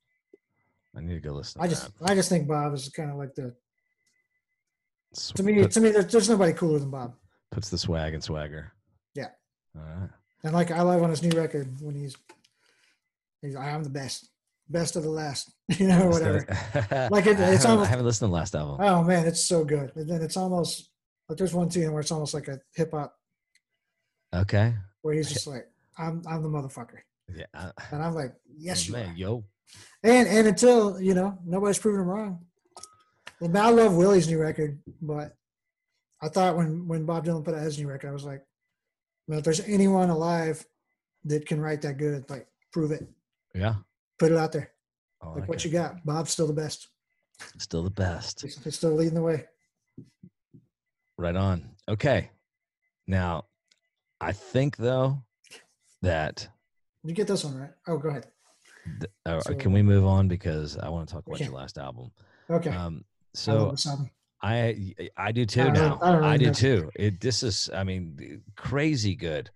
[0.96, 1.60] I need to go listen.
[1.60, 2.10] To I just that.
[2.12, 3.54] I just think Bob is kind of like the
[5.14, 7.14] Sw- to me put- to me there's, there's nobody cooler than Bob.
[7.52, 8.72] puts the swag and swagger.
[9.16, 9.30] Yeah.
[9.76, 10.10] All right.
[10.46, 12.16] And like I love on his new record when he's
[13.42, 14.30] he's I'm the best,
[14.70, 16.46] best of the last, you know, or whatever.
[17.12, 18.78] Like it- it's haven't- almost- I haven't listened to the last album.
[18.80, 19.92] Oh man, it's so good.
[19.96, 20.90] And then it's almost
[21.30, 23.16] like there's one tune where it's almost like a hip hop
[24.34, 24.74] Okay.
[25.02, 27.00] where he's just like I'm I'm the motherfucker,
[27.34, 27.46] Yeah.
[27.54, 29.18] I- and I'm like yes oh, you man, are.
[29.18, 29.44] yo.
[30.04, 32.46] And and until you know nobody's proven him wrong.
[33.40, 35.36] Well, And I love Willie's new record, but
[36.22, 38.44] I thought when when Bob Dylan put out his new record, I was like,
[39.28, 40.66] well, if there's anyone alive
[41.26, 43.06] that can write that good, like prove it.
[43.54, 43.76] Yeah.
[44.20, 44.72] Put it out there.
[45.22, 46.06] I Like like what you got.
[46.06, 46.88] Bob's still the best.
[47.60, 48.42] Still the best.
[48.42, 49.46] He's, still leading the way.
[51.18, 51.70] Right on.
[51.88, 52.30] Okay.
[53.08, 53.46] Now,
[54.20, 55.24] I think though
[56.02, 56.48] that
[57.04, 57.72] You get this one right.
[57.88, 58.28] Oh, go ahead.
[59.00, 61.78] th- uh, So- can we move on because I want to talk about your last
[61.78, 62.12] album.
[62.50, 62.70] Okay.
[62.70, 63.04] Um,
[63.34, 64.10] so album.
[64.42, 66.00] I I do too I now.
[66.02, 66.54] really- I I, do know.
[66.54, 66.92] too.
[66.96, 69.50] It this is I mean crazy good.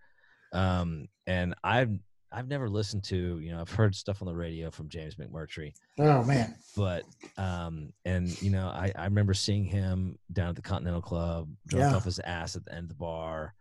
[0.54, 1.98] Um, and I've
[2.32, 5.74] I've never listened to you know I've heard stuff on the radio from James McMurtry,
[6.00, 6.56] Oh man.
[6.78, 7.04] but
[7.38, 11.92] um and you know I I remember seeing him down at the Continental Club, drunk
[11.92, 11.96] Yeah.
[11.96, 13.54] off his ass at the end of the bar,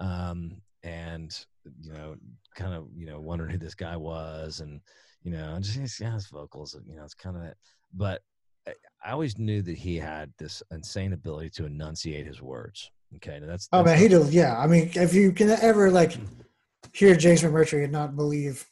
[0.00, 1.36] um and
[1.80, 2.16] you know
[2.54, 4.80] kind of you know wondering who this guy was and
[5.22, 7.56] you know and just yeah his vocals you know it's kind of that
[7.94, 8.22] but
[8.66, 12.90] I- I always knew that he had this insane ability to enunciate his words.
[13.16, 14.34] Okay, now that's, Oh man, he does.
[14.34, 14.58] Yeah.
[14.58, 16.18] I mean, if you can ever like
[16.92, 18.66] hear James McMurtry and not believe,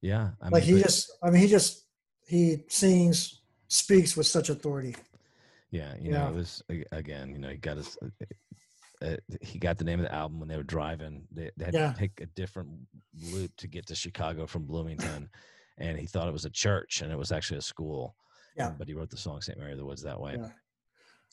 [0.00, 0.30] yeah.
[0.40, 1.84] I like he but- just, I mean, he just
[2.26, 4.94] he sings, speaks with such authority.
[5.70, 6.28] Yeah, you know, Yeah.
[6.30, 7.96] it was again, you know, he got his,
[9.02, 11.26] uh, he got the name of the album when they were driving.
[11.32, 11.92] They, they had Yeah.
[11.92, 12.70] to take a different
[13.32, 15.28] loop to get to Chicago from Bloomington,
[15.78, 18.14] and he thought it was a church, and it was actually a school.
[18.56, 18.72] Yeah.
[18.76, 20.36] But he wrote the song "Saint Mary of the Woods" that way.
[20.38, 20.48] Yeah.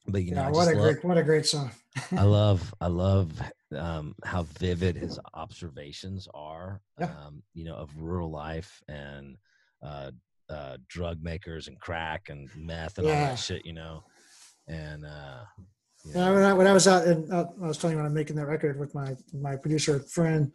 [0.08, 0.48] But you know, yeah.
[0.48, 1.72] I What a love, great, what a great song.
[2.12, 3.32] I love, I love
[3.76, 6.82] um, how vivid his observations are.
[7.00, 7.10] Yeah.
[7.26, 9.38] Um, you know, of rural life and
[9.84, 10.12] uh,
[10.50, 13.66] uh, drug makers and crack and meth and all that shit.
[13.66, 14.04] You know,
[14.68, 15.44] and uh,
[16.06, 18.06] you Yeah, know, when I, when I was out and I was telling you when
[18.06, 20.52] I'm making that record with my my producer friend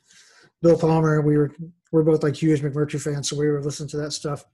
[0.62, 1.52] Bill Palmer, we were
[1.90, 4.44] we're both like huge McMurtry fans, so we were listening to that stuff.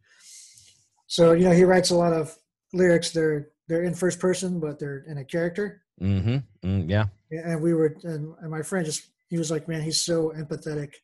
[1.06, 2.36] So you know, he writes a lot of
[2.72, 3.11] lyrics.
[3.11, 5.83] They're they're in first person, but they're in a character.
[6.01, 6.39] Mm-hmm.
[6.69, 7.05] Mm, yeah.
[7.31, 10.95] And we were, and, and my friend just he was like, man, he's so empathetic.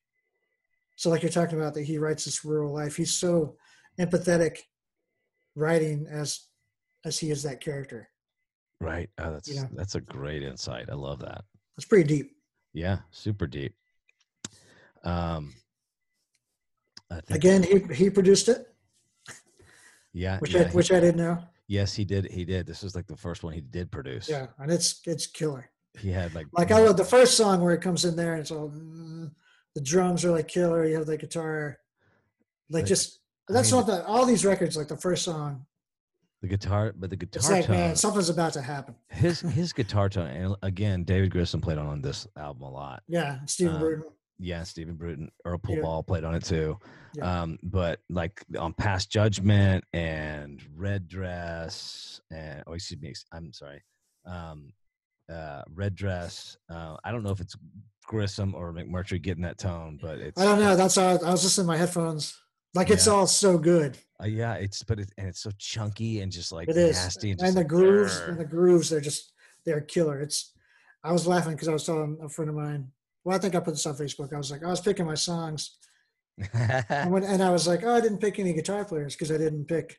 [0.97, 2.97] So like you're talking about that he writes this rural life.
[2.97, 3.57] He's so
[3.99, 4.59] empathetic
[5.55, 6.41] writing as
[7.05, 8.09] as he is that character.
[8.81, 9.11] Right.
[9.19, 9.67] Oh, that's Yeah.
[9.73, 10.89] that's a great insight.
[10.91, 11.45] I love that.
[11.77, 12.37] It's pretty deep.
[12.73, 12.99] Yeah.
[13.11, 13.75] Super deep.
[15.05, 15.53] Um.
[17.11, 18.67] I think, Again, he he produced it.
[20.13, 20.39] Yeah.
[20.39, 21.39] which yeah, I he- which I didn't know.
[21.69, 22.31] Yes, he did.
[22.31, 22.67] He did.
[22.67, 24.29] This was like the first one he did produce.
[24.29, 25.71] Yeah, and it's it's killer.
[25.99, 28.41] He had like Like I love the first song where it comes in there and
[28.41, 29.31] it's all mm,
[29.75, 30.85] the drums are like killer.
[30.85, 31.79] You have the guitar,
[32.71, 34.77] like But, just I that's mean- not the all these records.
[34.77, 35.67] Like the first song,
[36.43, 37.77] the guitar, but the guitar it's like tone.
[37.77, 38.95] man, something's about to happen.
[39.09, 40.29] his his guitar tone.
[40.29, 43.03] And again, David Grissom played on this album a lot.
[43.07, 44.05] Yeah, Stephen Um, Bruton.
[44.39, 45.83] Yeah, Stephen Bruton, Earl Poole Yeah.
[45.83, 46.79] Ball played on it too.
[47.15, 47.43] Yeah.
[47.43, 53.83] Um, but like on Past Judgment and Red Dress, and oh, excuse me, I'm sorry,
[54.27, 54.73] um,
[55.33, 56.57] uh, Red Dress.
[56.69, 57.57] Uh, I don't know if it's
[58.07, 60.77] Grissom or McMurtry getting that tone, but it's I don't know.
[60.77, 62.37] That's how I, was listening to my headphones.
[62.75, 63.13] Like it's Yeah.
[63.13, 63.97] all so good.
[64.21, 67.31] Uh, yeah, it's but it, and it's so chunky and just like It is, nasty
[67.31, 69.33] and, and, just the like, grooves and the grooves they're just
[69.65, 70.21] they're killer.
[70.21, 70.53] It's
[71.05, 72.91] I was laughing because I was telling a friend of mine.
[73.25, 74.33] Well, I think I put this on Facebook.
[74.33, 75.79] I was like, I was picking my songs,
[76.53, 79.39] and, when, and I was like, oh, I didn't pick any guitar players because I
[79.39, 79.99] didn't pick.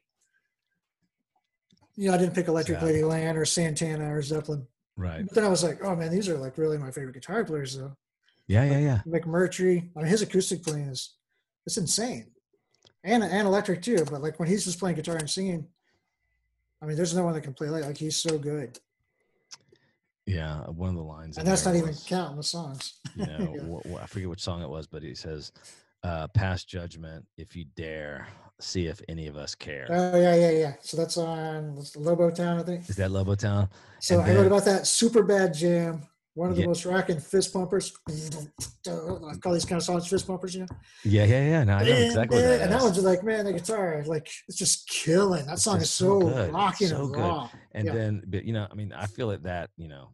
[1.96, 2.86] You know, I didn't pick Electric Sad.
[2.86, 4.68] Lady Land or Santana or Zeppelin.
[4.98, 5.26] right.
[5.26, 7.78] But then I was like, oh man, these are like really my favorite guitar players
[7.78, 7.96] though.
[8.48, 9.00] Yeah, yeah, yeah.
[9.08, 11.16] McMurtry, I mean, his acoustic playing is
[11.66, 12.32] it's insane,
[13.04, 14.06] and and electric too.
[14.10, 15.68] But like when he's just playing guitar and singing,
[16.82, 18.78] I mean, there's no one that can play like like he's so good.
[20.26, 22.96] Yeah, one of the lines, And that's not even was, counting the songs.
[23.16, 23.62] You know, Yeah.
[23.62, 25.52] wh- wh- I forget which song it was, but he says,
[26.04, 28.28] uh, "Past judgment, if you dare,
[28.60, 30.74] see if any of us care." Oh yeah, yeah, yeah.
[30.82, 32.90] So that's on Lobo Town, I think.
[32.90, 33.70] Is that Lobo Town?
[34.00, 36.02] So And I wrote then- about that super bad jam.
[36.36, 36.68] One of the Yeah.
[36.68, 37.94] most rocking fist pumpers.
[38.88, 40.68] I call these kind of songs fist pumpers, you know.
[41.04, 41.64] Yeah, yeah, yeah.
[41.64, 44.30] No, I know exactly what and, that and that one's like, man, the guitar, like
[44.48, 45.46] it's just killing.
[45.46, 47.20] That It's song is so so, rocking So and good.
[47.22, 47.50] raw.
[47.72, 47.94] And yeah.
[47.94, 50.10] then, but you know, I mean, I feel it that you know,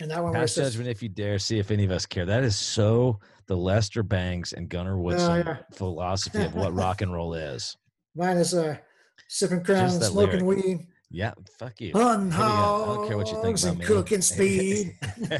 [0.00, 2.24] And that one past says, judgment, if you dare, see if any of us care.
[2.26, 5.56] That is so the Lester Bangs and Gunnar Woodson yeah.
[5.74, 7.76] philosophy of what rock and roll is.
[8.14, 8.76] mine is uh,
[9.28, 10.64] sipping crown and smoking lyric.
[10.64, 11.92] weed, Yeah, fuck you.
[11.92, 12.02] Here.
[12.02, 13.84] I don't care what you think about me.
[13.86, 14.96] cooking speed.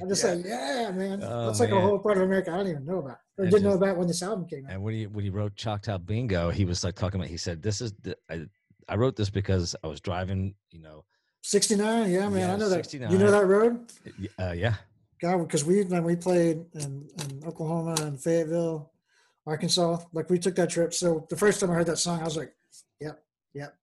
[0.00, 0.32] I'm just Yeah.
[0.34, 1.20] like, yeah, man.
[1.22, 3.50] Oh, That's like a whole part of America I don't even know about or And
[3.52, 4.72] didn't know about when this album came out.
[4.72, 7.30] And when he when he wrote Choctaw Bingo, he was like talking about.
[7.30, 8.46] He said, "This is the, I,
[8.88, 10.54] I wrote this because I was driving.
[10.70, 11.04] You know,
[11.42, 12.38] 69, yeah, man.
[12.40, 12.92] Yeah, I know that.
[12.92, 13.92] You know that road?
[14.40, 14.74] uh, yeah,
[15.20, 18.90] God, because we when we played in, in Oklahoma and Fayetteville,
[19.46, 20.92] Arkansas, like we took that trip.
[20.94, 22.52] So the first time I heard that song, I was like,
[23.00, 23.22] "Yep,
[23.54, 23.76] yep."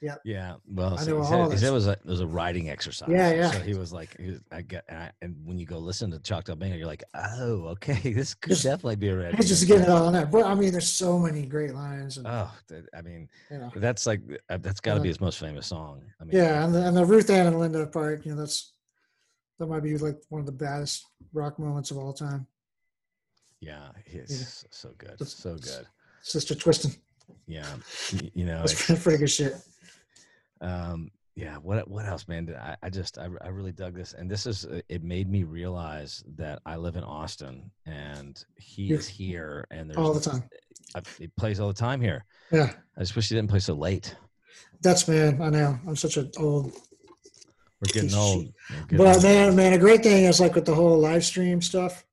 [0.00, 0.20] Yep.
[0.24, 0.54] Yeah.
[0.68, 3.08] Well, so he, said, he said it was a it was a writing exercise.
[3.10, 3.50] Yeah, yeah.
[3.50, 6.10] So he was like, he was, I get, and, I, and when you go listen
[6.12, 9.34] to Choctaw Bingo, you're like, oh, okay, this could Just- definitely be a red.
[9.34, 10.26] He's just getting it all in there.
[10.26, 12.50] But I mean, there's so many great lines, and Oh,
[12.96, 16.02] I mean, you know, that's like uh, that's got to be his most famous song.
[16.20, 18.72] I mean, yeah, and the, and the Ruth Ann and Linda part, you know, that's
[19.58, 22.46] that might be like one of the baddest rock moments of all time.
[23.60, 25.86] yeah, he's so good, so good.
[26.22, 26.94] Sister Twisting.
[27.46, 27.66] Yeah,
[28.34, 29.54] you know, it's- pretty good shit.
[30.60, 34.12] um yeah what what else man Did- i, I just I, I really dug this
[34.12, 38.92] and this is uh, it made me realize that i live in austin and he
[38.92, 40.42] is here and there's All the time.
[40.96, 43.74] I, he plays all the time here Yeah, i just wish he didn't play so
[43.74, 44.16] late
[44.80, 45.40] that's man.
[45.42, 45.78] I know.
[45.86, 46.72] I'm such an old.
[47.80, 48.46] we're getting old.
[48.70, 49.22] We're getting But old.
[49.24, 52.04] man, man, a great thing is like with the whole live stream stuff.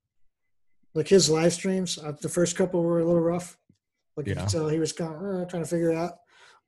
[0.94, 3.56] Like his live streams, uh, the first couple were a little rough.
[4.16, 4.42] Like you Yeah.
[4.42, 6.14] could tell he was kind of uh, trying to figure it out.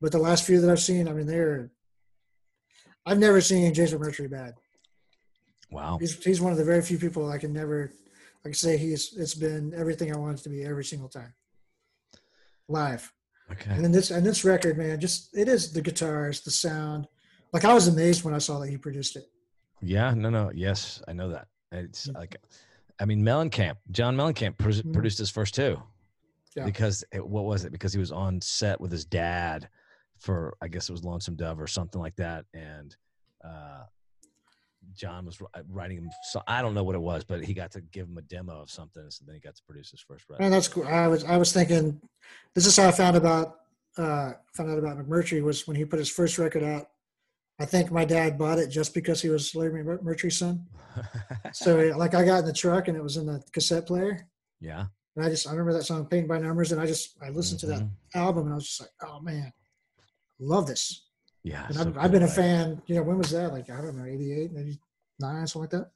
[0.00, 1.70] But the last few that I've seen, I mean, they're.
[3.06, 4.54] I've never seen James McMurtry bad.
[5.70, 7.90] wow He's he's one of the very few people I can never,
[8.44, 11.32] I can say he's it's been everything I wanted to be every single time.
[12.68, 13.10] Live.
[13.50, 17.06] okay And then this and this record, man, just it is the guitars, the sound.
[17.52, 19.24] Like I was amazed when I saw that he produced it.
[19.80, 22.34] yeah no no yes i know that it's like
[23.00, 24.92] i mean mellencamp john mellencamp Mhm.
[24.92, 25.80] produced his first two
[26.58, 26.64] Yeah.
[26.64, 29.68] because it, what was it because he was on set with his dad
[30.18, 32.96] for i guess it was lonesome dove or something like that and
[33.44, 33.84] uh
[34.94, 37.80] john was writing him so i don't know what it was but he got to
[37.80, 40.42] give him a demo of something so then he got to produce his first record
[40.42, 40.86] Man, that's cool.
[40.86, 42.00] I was I was thinking,
[42.54, 43.56] this is how I found about
[43.96, 46.88] uh, found out about McMurtry was when he put his first record out.
[47.60, 50.66] I think my dad bought it just because he was Larry McMurtry's son.
[51.52, 54.28] So like I got in the truck and it was in the cassette player,
[54.60, 54.86] yeah
[55.18, 57.58] and I just I remember that song "Paint by Numbers," and I just I listened
[57.60, 57.90] to that Mhm.
[58.14, 59.52] album and I was just like, oh man,
[60.38, 61.08] love this.
[61.42, 62.80] yeah And so I've, I've been a fan.
[62.86, 63.52] You know, when was that?
[63.52, 65.90] Like I don't know, '88, '89, something like that.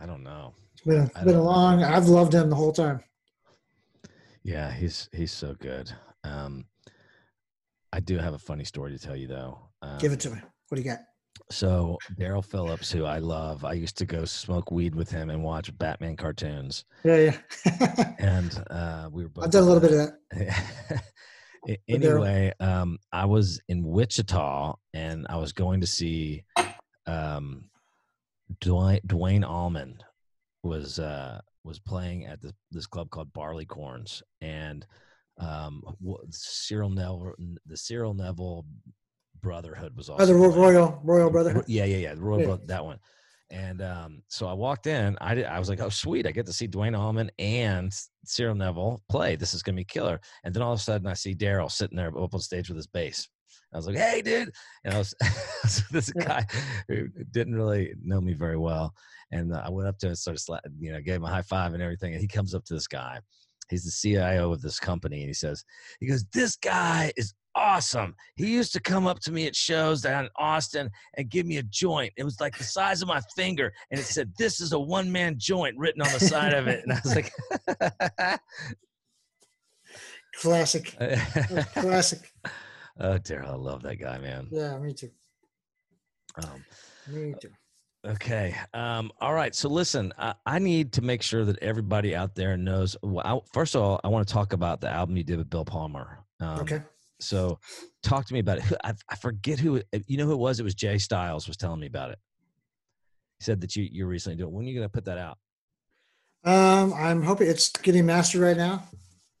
[0.00, 1.82] i don't know It's been I been a long.
[1.82, 3.00] I've loved him the whole time.
[4.44, 5.90] yeah he's he's so good
[6.22, 6.64] um
[7.92, 10.38] i do have a funny story to tell you though um, Give it to me.
[10.68, 11.00] What do you got?
[11.50, 15.42] So Daryl Phillips, who I love, I used to go smoke weed with him and
[15.42, 16.84] watch Batman cartoons.
[17.04, 17.16] Yeah,
[17.66, 18.14] yeah.
[18.18, 19.44] And uh, we were both.
[19.44, 20.14] I've done a little bit of that.
[21.68, 26.44] A- But Daryl- anyway, um, I was in Wichita and I was going to see
[27.06, 27.64] um,
[28.60, 29.98] Dwayne, Dwayne Allman
[30.62, 34.86] was uh, was playing at this, this club called Barleycorns, and
[35.38, 35.82] um,
[36.30, 37.32] Cyril Neville,
[37.66, 38.64] the Cyril Neville
[39.44, 40.34] Brotherhood was also Oh, the.
[40.34, 41.64] Royal Royal Ro- Brotherhood.
[41.68, 42.14] Yeah, yeah, yeah.
[42.16, 42.56] Royal Yeah.
[42.66, 42.98] That one.
[43.50, 45.16] And um, so I walked in.
[45.20, 47.92] I did, I was like, oh sweet, I get to see Dwayne Allman and
[48.24, 49.36] Cyril Neville play.
[49.36, 50.18] This is gonna be killer.
[50.42, 52.76] And then all of a sudden, I see Daryl sitting there up on stage with
[52.76, 53.28] his bass.
[53.72, 54.50] I was like, hey, dude.
[54.84, 55.14] And I was
[55.68, 56.44] so this guy
[56.88, 58.94] who didn't really know me very well.
[59.32, 61.42] And I went up to him and started, sla- you know, gave him a high
[61.42, 62.12] five and everything.
[62.12, 63.18] And he comes up to this guy.
[63.70, 65.20] He's the CIO of this company.
[65.20, 65.64] And he says,
[65.98, 68.14] he goes, this guy is awesome.
[68.36, 71.56] He used to come up to me at shows down in Austin and give me
[71.58, 72.12] a joint.
[72.16, 75.36] It was like the size of my finger, and it said, "This is a one-man
[75.38, 76.82] joint" written on the side of it.
[76.84, 77.32] And I was like,
[80.40, 80.94] Classic.
[81.74, 82.20] Classic.
[82.98, 85.10] "Oh, Daryl, I love that guy, man." Yeah, me too.
[86.36, 86.64] Um,
[87.08, 87.50] Me too.
[88.04, 89.54] okay, um, all right.
[89.54, 92.96] So listen, I, I need to make sure that everybody out there knows.
[93.02, 95.48] Well, I, first of all, I want to talk about the album you did with
[95.48, 96.18] Bill Palmer.
[96.40, 96.82] Um, Okay.
[97.20, 97.58] So,
[98.02, 98.64] talk to me about it.
[98.84, 99.80] I, I forget who.
[100.06, 100.60] You know who it was?
[100.60, 102.18] It was Jay Styles was telling me about it.
[103.38, 104.52] He said that you you recently doing.
[104.52, 105.38] When are you going to put that out?
[106.44, 108.84] Um, I'm hoping it's getting mastered right now,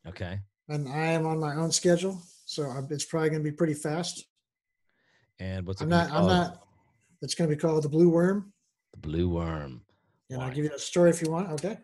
[0.08, 0.38] Okay.
[0.68, 4.24] and I am on my own schedule, so it's probably going to be pretty fast.
[5.38, 6.10] And what's it I'm not.
[6.10, 6.62] I'm not.
[7.20, 8.52] It's going to be called the Blue Worm,
[8.94, 9.82] The Blue Worm.
[10.30, 11.50] and I'll give you a story if you want.
[11.50, 11.76] Okay.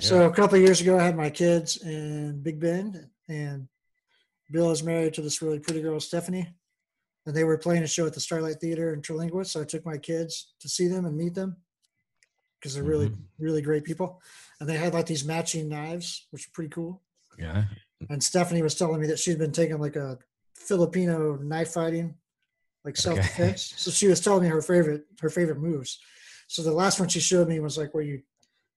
[0.00, 0.26] So it.
[0.26, 3.68] a couple of years ago, I had my kids in Big Bend, and
[4.50, 6.48] Bill is married to this really pretty girl, Stephanie,
[7.26, 9.46] and they were playing a show at the Starlight Theater in Terlingua.
[9.46, 11.56] So I took my kids to see them and meet them
[12.58, 13.18] because they're really, Mhm.
[13.38, 14.20] really great people.
[14.60, 17.02] And they had like these matching knives, which are pretty cool.
[17.38, 17.66] yeah.
[18.10, 20.18] And Stephanie was telling me that she'd been taking like a
[20.54, 22.16] Filipino knife fighting,
[22.84, 23.74] like self defense.
[23.76, 26.00] So she was telling me her favorite her favorite moves.
[26.48, 28.22] So the last one she showed me was like where you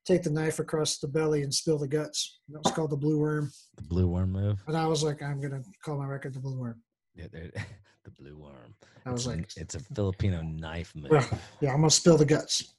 [0.06, 2.40] take the knife across the belly and spill the guts.
[2.50, 3.52] That was called the blue worm.
[3.76, 4.60] The Blue Worm move.
[4.68, 6.82] And I was like, I'm gonna call my record the blue worm.
[7.16, 8.74] Yeah, the Blue Worm.
[9.06, 11.12] I was It's a- like, it's a Filipino knife move.
[11.12, 11.28] Well,
[11.62, 12.74] yeah, I'm gonna spill the guts.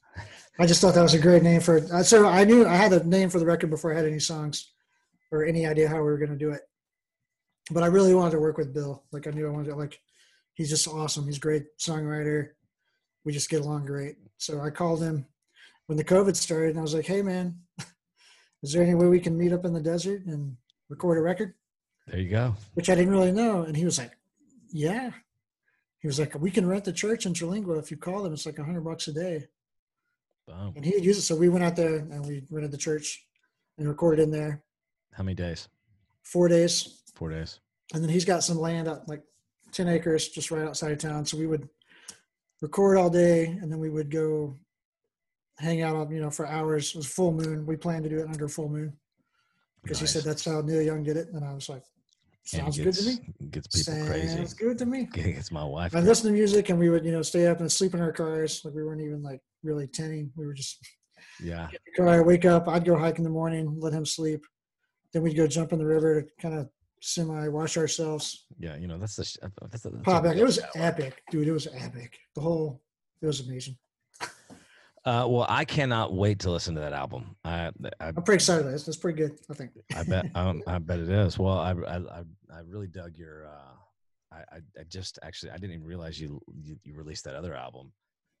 [0.59, 1.89] I just thought that was a great name for it.
[1.91, 4.19] Uh, So I knew I had a name for the record before I had any
[4.19, 4.71] songs
[5.31, 6.61] or any idea how we were gonna do it.
[7.71, 9.03] But I really wanted to work with Bill.
[9.11, 9.99] Like I knew I wanted to like
[10.53, 11.25] he's just awesome.
[11.25, 12.49] He's a great songwriter.
[13.25, 14.17] We just get along great.
[14.37, 15.25] So I called him
[15.87, 17.59] when the COVID started, and I was like, "Hey, man,
[18.63, 20.55] is there any way we can meet up in the desert and
[20.89, 21.53] record a record?"
[22.07, 22.55] There you go.
[22.73, 24.11] Which I didn't really know, and he was like,
[24.69, 25.11] "Yeah."
[25.99, 28.33] He was like, "We can rent the church in Terlingua if you call them.
[28.33, 29.47] It's like a hundred bucks a day."
[30.47, 30.73] Boom.
[30.75, 33.25] And he had used it, so we went out there and we rented the church
[33.77, 34.61] and recorded in there
[35.13, 35.69] How many days?
[36.23, 37.01] four days.
[37.15, 37.59] Four days.
[37.93, 39.23] And then he's got some land up like
[39.71, 41.25] 10 acres just right outside of town.
[41.25, 41.69] So we would
[42.61, 44.57] record all day and then we would go
[45.59, 46.89] hang out on, you know, for hours.
[46.89, 47.65] It was full moon.
[47.65, 48.93] We planned to do it under full moon
[49.83, 51.27] because he said that's how Neil Young did it.
[51.33, 51.83] And I was like,
[52.43, 53.49] sounds it good to me.
[53.51, 54.55] Gets people Sounds crazy.
[54.59, 55.05] good to me.
[55.13, 55.95] Gets my wife.
[55.95, 58.11] I listened to music and we would, you know, stay up and sleep in our
[58.11, 58.61] cars.
[58.65, 60.31] Like we weren't even like really tenting.
[60.35, 60.79] We were just
[61.43, 61.67] Yeah.
[61.71, 64.43] get in the car, wake up, I'd go hike in the morning, let him sleep.
[65.13, 66.69] Then we'd go jump in the river to kind of
[67.01, 68.45] semi wash ourselves.
[68.59, 68.75] Yeah.
[68.77, 70.37] You know, that's the, that's the, that's Pop a back.
[70.37, 71.47] It was epic, dude.
[71.47, 72.17] It was epic.
[72.35, 72.81] The whole,
[73.21, 73.77] it was amazing.
[75.05, 77.35] Uh, well, I cannot wait to listen to that album.
[77.43, 78.65] I, I, I'm pretty excited.
[78.67, 79.71] It's, it's pretty good, I think.
[79.95, 81.37] I bet, um, I bet it is.
[81.37, 82.19] Well, I, I, I,
[82.51, 83.47] I really dug your.
[83.47, 87.35] Uh, I, I, I just actually, I didn't even realize you, you, you released that
[87.35, 87.91] other album.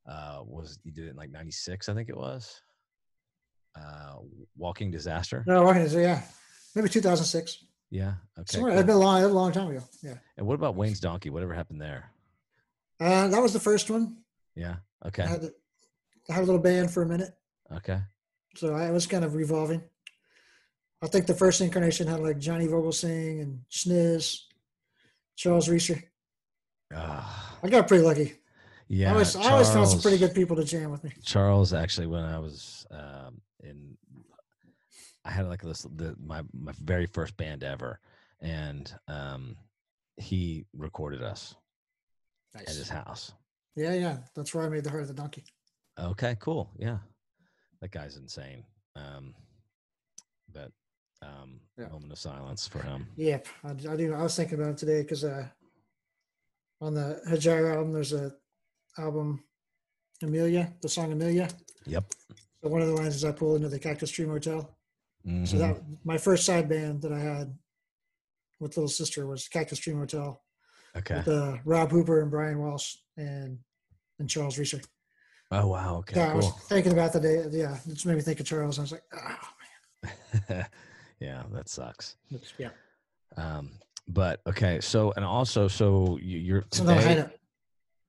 [0.09, 1.87] Uh, was you did it in like '96?
[1.89, 2.61] I think it was.
[3.79, 4.15] Uh,
[4.57, 5.43] Walking Disaster.
[5.47, 6.01] No, Walking Disaster.
[6.01, 6.21] yeah,
[6.75, 7.65] maybe 2006.
[7.89, 8.13] Yeah.
[8.39, 8.57] Okay.
[8.59, 8.67] Cool.
[8.69, 9.83] It's been a long, a long time ago.
[10.01, 10.15] Yeah.
[10.37, 11.29] And what about Wayne's Donkey?
[11.29, 12.09] Whatever happened there?
[12.99, 14.17] Uh, that was the first one.
[14.55, 14.75] Yeah.
[15.01, 15.25] I Okay.
[15.27, 15.51] had,
[16.29, 17.31] I had a little band for a minute.
[17.71, 17.99] Okay.
[18.55, 19.81] So I was kind of revolving.
[21.01, 24.39] I think the first incarnation had like Johnny Vogelsing and Schniz,
[25.35, 26.01] Charles Reeser.
[26.93, 28.35] Ah, I got pretty lucky.
[28.87, 29.09] yeah.
[29.09, 31.11] I always, I always found some pretty good people to jam with me.
[31.25, 33.97] Charles actually, when I was um, in,
[35.25, 37.99] I had like this the my my very first band ever,
[38.39, 39.57] and um,
[40.17, 41.55] he recorded us
[42.55, 43.33] at his house.
[43.75, 44.17] Yeah, yeah.
[44.35, 45.43] That's where I made the heart of the donkey.
[45.99, 46.71] Okay, cool.
[46.77, 46.97] Yeah,
[47.81, 48.63] that guy's insane.
[48.95, 49.33] Um,
[50.51, 50.71] but
[51.21, 51.87] um, Yeah.
[51.89, 53.07] moment of silence for him.
[53.15, 54.13] Yep, I, I do.
[54.13, 55.47] I was thinking about it today because uh,
[56.81, 58.33] on the Hejira album, there's a
[58.97, 59.43] album,
[60.21, 61.47] Amelia, the song Amelia.
[61.85, 62.05] Yep.
[62.63, 64.61] So one of the lines is I pull into the Cactus Tree Motel.
[65.25, 65.59] So Mhm.
[65.59, 67.57] that my first side band that I had
[68.59, 70.43] with little sister was Cactus Tree Motel
[70.97, 71.15] okay.
[71.17, 73.59] with uh, Rob Hooper and Brian Walsh and
[74.19, 74.81] and Charles Reeser.
[75.55, 75.97] Oh wow.
[75.99, 76.19] Okay.
[76.19, 77.45] yeah, I was thinking about the day.
[77.51, 78.79] Yeah, it just made me think of Charles.
[78.79, 80.09] I was like, oh
[80.49, 80.65] man.
[81.19, 82.15] yeah, that sucks.
[82.31, 82.69] It's- yeah.
[83.37, 83.71] Um,
[84.07, 87.25] but okay, so and also, so you, you're today.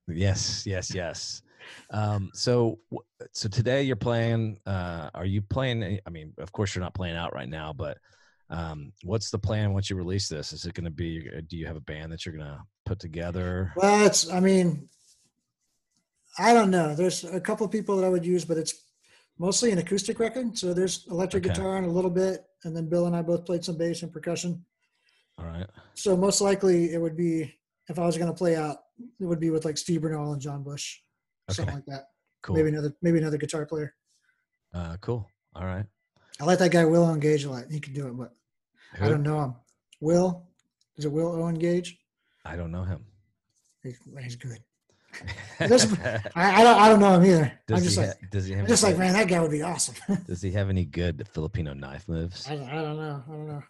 [0.07, 1.41] Yes, yes, yes.
[1.89, 2.77] Um, so,
[3.31, 4.59] so today you're playing.
[4.65, 5.99] Uh, are you playing?
[6.05, 7.97] I mean, of course you're not playing out right now, but
[8.51, 10.53] um, what's the plan once you release this?
[10.53, 11.27] Is it going to be?
[11.35, 13.71] uh, Do you have a band that you're going to put together?
[13.75, 14.29] Well, it's.
[14.29, 14.87] I mean,
[16.37, 16.95] I don't know.
[16.95, 18.73] There's a couple of people that I would use, but it's
[19.39, 20.57] mostly an acoustic record.
[20.57, 21.53] So there's electric Okay.
[21.53, 24.11] guitar and a little bit, and then Bill and I both played some bass and
[24.11, 24.63] percussion.
[25.37, 25.67] All right.
[25.93, 27.53] So most likely it would be
[27.89, 28.77] if I was going to play out,
[29.19, 30.99] it would be with like Steve Bernal and John Bush,
[31.49, 32.09] something like that.
[32.41, 32.55] Cool.
[32.55, 33.93] Maybe another maybe another guitar player.
[34.73, 35.29] Uh, cool.
[35.55, 35.85] All right.
[36.39, 37.65] I like that guy Will Owen Gage a lot.
[37.71, 38.33] He can do it, but
[39.01, 39.55] I don't know him.
[40.01, 40.47] Will
[40.97, 41.97] is it Will Owen Gage?
[42.45, 43.05] I don't know him.
[43.83, 44.59] He's, he's good.
[45.59, 45.69] I,
[46.35, 47.59] I don't I don't know him either.
[47.67, 49.51] does I'm just like ha- does he have I'm just like man, that guy would
[49.51, 49.95] be awesome.
[50.27, 52.47] does he have any good Filipino knife moves?
[52.47, 53.23] I, I don't know.
[53.27, 53.63] I don't know.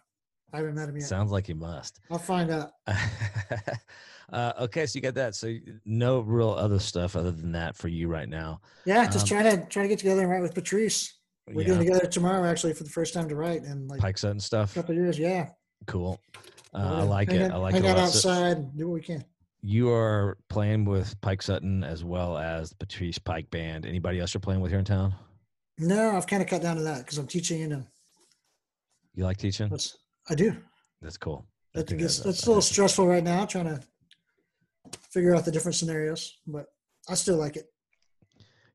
[0.52, 1.06] I haven't met him yet.
[1.06, 2.00] Sounds like he must.
[2.10, 2.70] I'll find out.
[4.32, 5.34] uh, okay, so you got that.
[5.34, 8.60] So no real other stuff other than that for you right now.
[8.84, 11.14] Yeah, just Um, trying to trying to get together and write with Patrice.
[11.48, 14.18] We're yeah, getting together tomorrow actually for the first time to write and like Pike
[14.18, 14.74] Sutton a stuff.
[14.74, 15.18] couple of years.
[15.18, 15.50] Yeah.
[15.86, 16.20] Cool.
[16.74, 17.52] Uh, I like hang it.
[17.52, 17.88] I like hang it.
[17.88, 19.24] a out outside, do what we can.
[19.62, 23.86] You are playing with Pike Sutton as well as the Patrice Pike Band.
[23.86, 25.14] Anybody else you're playing with here in town?
[25.78, 27.86] No, I've kind of cut down to that because I'm teaching and
[29.14, 29.70] You like teaching?
[30.28, 30.56] I do.
[31.02, 31.46] That's cool.
[31.74, 33.80] I That gets, that's- a little stressful right now, trying to
[35.10, 36.66] figure out the different scenarios, but
[37.08, 37.66] I still like it.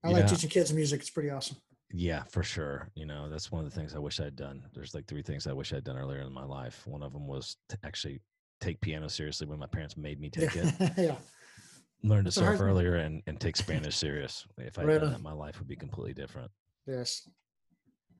[0.03, 1.01] I like teaching kids music.
[1.01, 1.57] It's pretty awesome.
[1.93, 2.89] Yeah, for sure.
[2.95, 4.63] You know, that's one of the things I wish I'd done.
[4.73, 6.85] There's like three things I wish I'd done earlier in my life.
[6.87, 8.19] One of them was to actually
[8.61, 10.73] take piano seriously when my parents made me take it.
[10.97, 11.15] Yeah.
[12.03, 14.47] Learn to surf earlier and, and take Spanish serious.
[14.57, 16.49] If I'd Right done that, my life would be completely different.
[16.87, 17.27] Yes.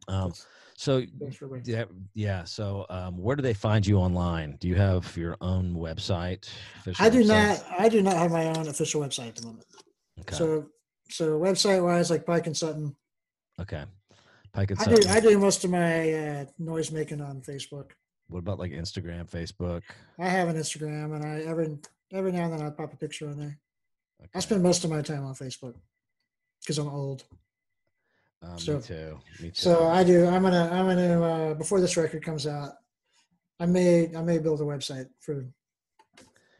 [0.07, 0.33] Um,
[0.77, 2.43] so thanks for bringing- yeah, yeah.
[2.43, 4.57] So um, where do they find you online?
[4.59, 6.47] Do you have your own website?
[6.99, 7.27] I do website?
[7.27, 7.65] not.
[7.79, 9.65] I do not have my own official website at the moment.
[10.19, 10.35] Okay.
[10.35, 10.67] So,
[11.09, 12.95] so website wise, like Pike and Sutton,
[13.59, 13.83] okay.
[14.53, 14.95] Pike and I do.
[15.01, 15.11] Sutton.
[15.11, 17.91] I do most of my uh, noise making on Facebook.
[18.31, 19.81] What about like Instagram, Facebook?
[20.17, 21.77] I have an Instagram, and I every
[22.13, 23.57] every now and then I'll pop a picture on there.
[24.33, 25.75] I spend most of my time on Facebook
[26.61, 27.25] because I'm old.
[28.41, 29.19] Um, so- me too.
[29.41, 29.55] Me too.
[29.55, 30.27] So I do.
[30.27, 30.69] I'm gonna.
[30.71, 31.21] I'm gonna.
[31.21, 32.75] Uh, before this record comes out,
[33.59, 34.15] I may.
[34.15, 35.45] I may build a website for.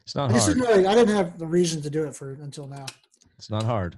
[0.04, 0.54] it's not I hard.
[0.54, 0.86] didn't really.
[0.88, 2.86] I didn't have the reason to do it for until now.
[3.38, 3.98] It's not hard.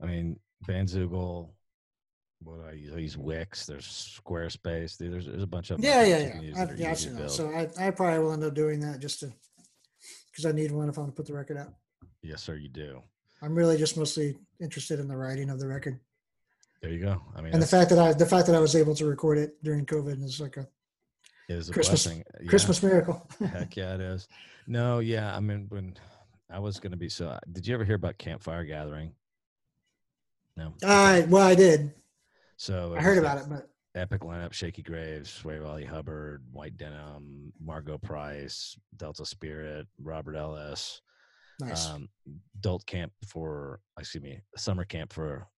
[0.00, 1.48] I mean, Bandzoogle.
[2.42, 2.94] What do I use?
[2.94, 3.66] I use Wix.
[3.66, 4.98] There's Squarespace.
[4.98, 6.40] There's there's a bunch of Yeah, yeah, yeah.
[6.40, 7.30] use I've, yeah, I've seen that.
[7.30, 9.32] So I, I probably will end up doing that just to,
[10.30, 11.72] because I need one if I want to put the record out.
[12.22, 12.56] Yes, sir.
[12.56, 13.02] You do.
[13.42, 15.98] I'm really just mostly interested in the writing of the record
[16.82, 17.20] There you go.
[17.36, 19.38] I mean, and the fact that I, the fact that I was able to record
[19.38, 20.66] it during COVID is like a
[21.48, 22.24] it is a Christmas- blessing.
[22.40, 22.48] Yeah.
[22.48, 23.26] Christmas miracle.
[23.52, 24.28] Heck yeah, it is.
[24.66, 25.34] No, yeah.
[25.34, 25.94] I mean, when
[26.50, 29.12] I was going to be so, did you ever hear about Campfire Gathering?
[30.56, 30.72] No.
[30.84, 31.92] I well, I did.
[32.56, 37.52] So I heard about it, but Epic lineup: Shakey Graves, Ray Wylie Hubbard, White Denim,
[37.60, 41.00] Margo Price, Delta Spirit, Robert Ellis.
[41.60, 42.08] nice, Um,
[42.58, 45.48] adult camp for, excuse me, summer camp for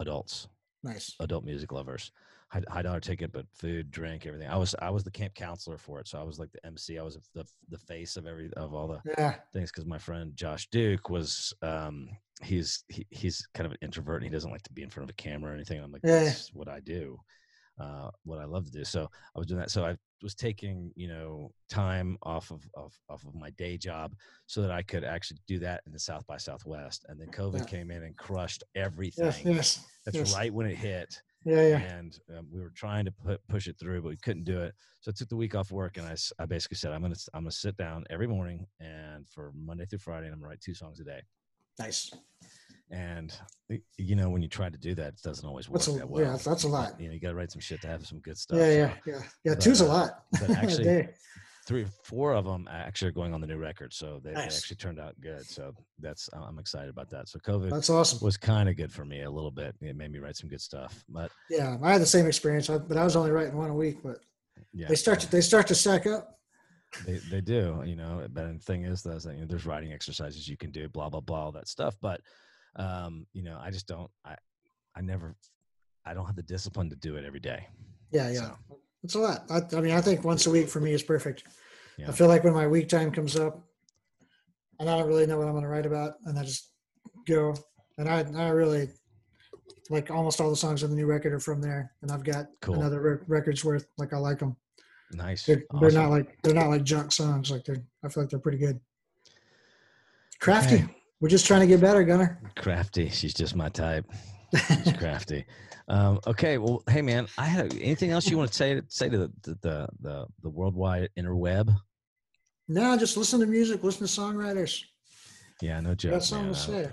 [0.00, 0.48] adults,
[0.82, 1.14] nice.
[1.20, 2.10] adult music lovers.
[2.48, 4.48] High, high dollar ticket, but food, drink, everything.
[4.48, 6.96] I was I was the camp counselor for it, so I was like the MC.
[6.98, 10.32] I was the the face of every of all the Yeah, things because my friend
[10.36, 12.08] Josh Duke was um
[12.42, 15.10] he's he, he's kind of an introvert and he doesn't like to be in front
[15.10, 15.80] of a camera or anything.
[15.82, 17.18] I'm like, Yeah, that's what I do,
[17.80, 18.84] uh, what I love to do.
[18.84, 19.70] So I was doing that.
[19.72, 24.14] So I was taking you know time off of, of off of my day job
[24.46, 27.06] so that I could actually do that in the South by Southwest.
[27.08, 27.64] And then COVID Yeah.
[27.66, 29.24] came in and crushed everything.
[29.26, 30.32] yes, yes, That's yes.
[30.32, 31.78] right when it hit yeah, yeah.
[31.78, 34.74] and um, we were trying to put push it through, but we couldn't do it.
[35.00, 37.44] So I took the week off work, and I, I basically said I'm gonna I'm
[37.44, 40.74] gonna sit down every morning and for Monday through Friday, and I'm gonna write two
[40.74, 41.22] songs a day.
[41.78, 42.12] Nice.
[42.90, 43.32] And
[43.96, 46.10] you know when you try to do that, it doesn't always work That's a that
[46.10, 46.24] well.
[46.24, 46.36] yeah.
[46.36, 47.00] That's a lot.
[47.00, 48.58] You know you got to write some shit to have some good stuff.
[48.58, 49.54] Yeah, yeah, yeah, yeah.
[49.54, 50.24] but, Two's a uh, lot.
[50.32, 51.08] but actually.
[51.66, 54.76] Three, four of them actually are going on the new record, so they, they actually
[54.76, 55.44] turned out good.
[55.44, 57.28] So that's I'm excited about that.
[57.28, 58.24] So COVID That's awesome.
[58.24, 59.74] was kind of good for me a little bit.
[59.80, 62.96] It made me write some good stuff, but Yeah, I had the same experience, but
[62.96, 63.98] I was only writing one a week.
[64.02, 64.18] But
[64.72, 66.38] yeah, they start to they start to stack up.
[67.04, 68.26] They they do, you know.
[68.32, 71.20] But the thing is, that you know, there's writing exercises you can do, blah blah
[71.20, 71.96] blah, all that stuff.
[72.00, 72.20] But
[72.76, 74.10] um, you know, I just don't.
[74.24, 74.36] I
[74.94, 75.34] I never.
[76.04, 77.66] I don't have the discipline to do it every day.
[78.12, 78.52] Yeah, yeah.
[78.68, 79.44] So, It's a lot.
[79.48, 81.44] I, I mean, I think once a week for me is perfect.
[81.96, 82.08] Yeah.
[82.08, 83.62] I feel like when my week time comes up,
[84.80, 86.70] and I don't really know what I'm going to write about, and I just
[87.24, 87.54] go.
[87.98, 88.88] And I, I really
[89.90, 92.46] like almost all the songs on the new record are from there, and I've got
[92.60, 92.74] Cool.
[92.74, 93.86] another re- record's worth.
[93.96, 94.56] Like I like them.
[95.12, 95.46] nice.
[95.46, 97.48] They're, they're not like they're not like junk songs.
[97.52, 97.84] Like they're.
[98.04, 98.80] I feel like they're pretty good.
[100.40, 100.74] Crafty.
[100.82, 100.86] Okay.
[101.20, 102.40] We're just trying to get better, Gunner.
[102.56, 103.08] crafty.
[103.08, 104.04] She's just my type.
[104.56, 105.44] She's crafty.
[105.88, 106.58] Um, okay.
[106.58, 109.88] Well, hey man, I had anything else you want to say say to the the
[110.00, 111.74] the, the, worldwide interweb?
[112.68, 113.84] no, just listen to music.
[113.84, 114.82] Listen to songwriters.
[115.62, 116.12] Yeah, no joke.
[116.12, 116.54] got something man.
[116.54, 116.88] to say.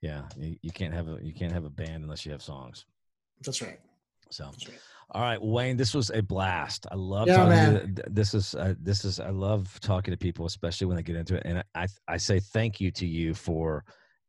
[0.00, 2.86] yeah, you, you can't have a you can't have a band unless you have songs.
[3.44, 3.78] That's right.
[4.30, 4.78] So, That's right.
[5.12, 6.86] all right, Wayne, this was a blast.
[6.90, 7.94] I love Yeah, talking.
[7.94, 11.16] To, this is uh, this is I love talking to people, especially when they get
[11.16, 11.42] into it.
[11.44, 13.84] And I I say thank you to you for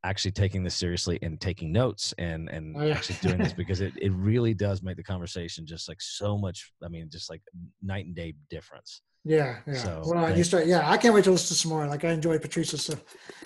[0.08, 2.96] actually taking this seriously and taking notes and and Oh, yeah.
[2.96, 6.72] actually doing this because it it really does make the conversation just like so much.
[6.84, 7.42] I mean, just like
[7.82, 9.02] night and day difference.
[9.26, 9.74] Yeah, yeah.
[9.74, 10.68] So, well, you start.
[10.68, 11.86] Yeah, I can't wait to listen to some more.
[11.86, 13.04] Like I enjoyed Patrice's stuff.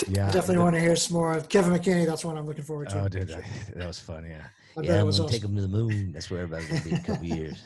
[0.08, 1.40] Yeah, Definitely the- want to hear some more.
[1.42, 2.06] Kevin McKinney.
[2.06, 3.04] That's one I'm looking forward to.
[3.04, 3.44] Oh, dude, that,
[3.76, 4.26] that was fun.
[4.30, 4.46] Yeah.
[4.78, 6.12] I yeah, I'm was gonna take him to the moon.
[6.14, 7.64] That's where everybody's gonna be in a couple years.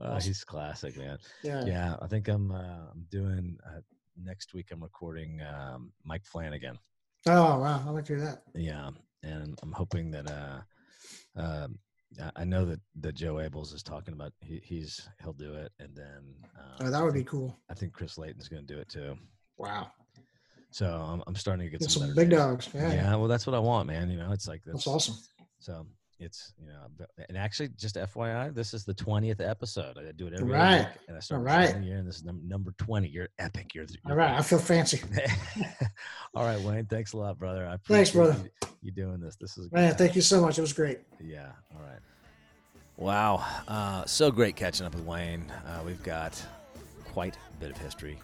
[0.00, 0.20] Awesome.
[0.28, 1.18] he's classic, man.
[1.42, 1.64] Yeah.
[1.64, 2.52] Yeah, I think I'm.
[2.52, 3.80] Uh, I'm doing uh,
[4.22, 4.66] next week.
[4.70, 6.78] I'm recording um, Mike Flanagan.
[7.28, 8.42] Oh wow, I like to hear that.
[8.54, 8.90] Yeah,
[9.22, 10.30] and I'm hoping that.
[10.30, 10.60] Uh,
[11.36, 11.78] um,
[12.36, 14.32] I- know that that Joe Abels is talking about.
[14.40, 16.34] He, he's he'll do it, and then.
[16.56, 17.56] Uh, Oh, that would be cool.
[17.70, 19.16] I think Chris Layton's going to do it too.
[19.58, 19.90] Wow,
[20.70, 22.40] So I'm, I'm starting to get get some, some big names.
[22.42, 22.68] dogs.
[22.74, 24.10] Yeah, Yeah, well, that's what I want, man.
[24.10, 25.16] You know, it's like that's awesome.
[25.58, 25.86] So
[26.18, 26.86] it's you know,
[27.28, 29.98] and actually, just FYI, this is the twentieth episode.
[29.98, 30.78] I do it every Right.
[30.78, 31.76] week, and I start All right.
[31.82, 33.08] year, and this is number twenty.
[33.08, 33.74] You're epic.
[33.74, 35.00] You're, you're All right, I feel fancy.
[36.34, 36.86] All right, Wayne.
[36.86, 37.66] Thanks a lot, brother.
[37.66, 38.36] I Thanks, brother.
[38.62, 39.36] You, you doing this.
[39.36, 39.98] This is Man, time.
[39.98, 40.58] thank you so much.
[40.58, 41.00] It was great.
[41.22, 41.50] Yeah.
[41.74, 41.98] All right.
[42.96, 43.44] Wow.
[43.68, 45.50] Uh, so great catching up with Wayne.
[45.66, 46.42] Uh, we've got
[47.12, 48.18] quite a bit of history.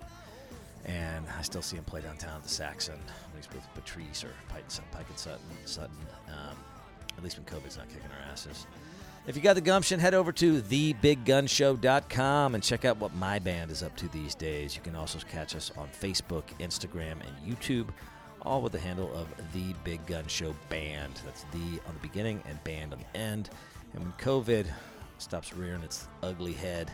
[0.85, 2.95] And I still see him play downtown at the Saxon,
[3.31, 5.41] at least with Patrice or Pike, Pike and Sutton.
[5.65, 5.95] Sutton
[6.29, 6.57] um,
[7.17, 8.67] at least when COVID's not kicking our asses.
[9.27, 13.71] If you got the gumption, head over to thebiggunshow.com and check out what my band
[13.71, 14.75] is up to these days.
[14.75, 17.89] You can also catch us on Facebook, Instagram, and YouTube,
[18.43, 21.21] all with the handle of The Big Gun Show Band.
[21.25, 23.51] That's the on the beginning and band on the end.
[23.95, 24.67] And when COVID
[25.19, 26.91] stops rearing its ugly head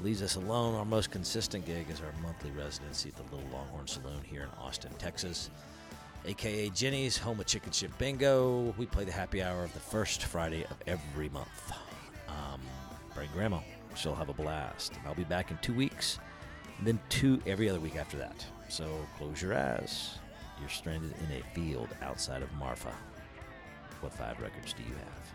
[0.00, 0.74] Leaves us alone.
[0.74, 4.48] Our most consistent gig is our monthly residency at the Little Longhorn Saloon here in
[4.60, 5.50] Austin, Texas,
[6.24, 8.74] aka Ginny's, home of Chicken Shit Bingo.
[8.76, 11.72] We play the happy hour of the first Friday of every month.
[12.28, 12.60] Um,
[13.14, 13.60] bring Grandma;
[13.94, 14.92] she'll have a blast.
[15.06, 16.18] I'll be back in two weeks,
[16.78, 18.46] and then two every other week after that.
[18.68, 20.18] So close your eyes.
[20.60, 22.94] You're stranded in a field outside of Marfa.
[24.00, 25.32] What five records do you have?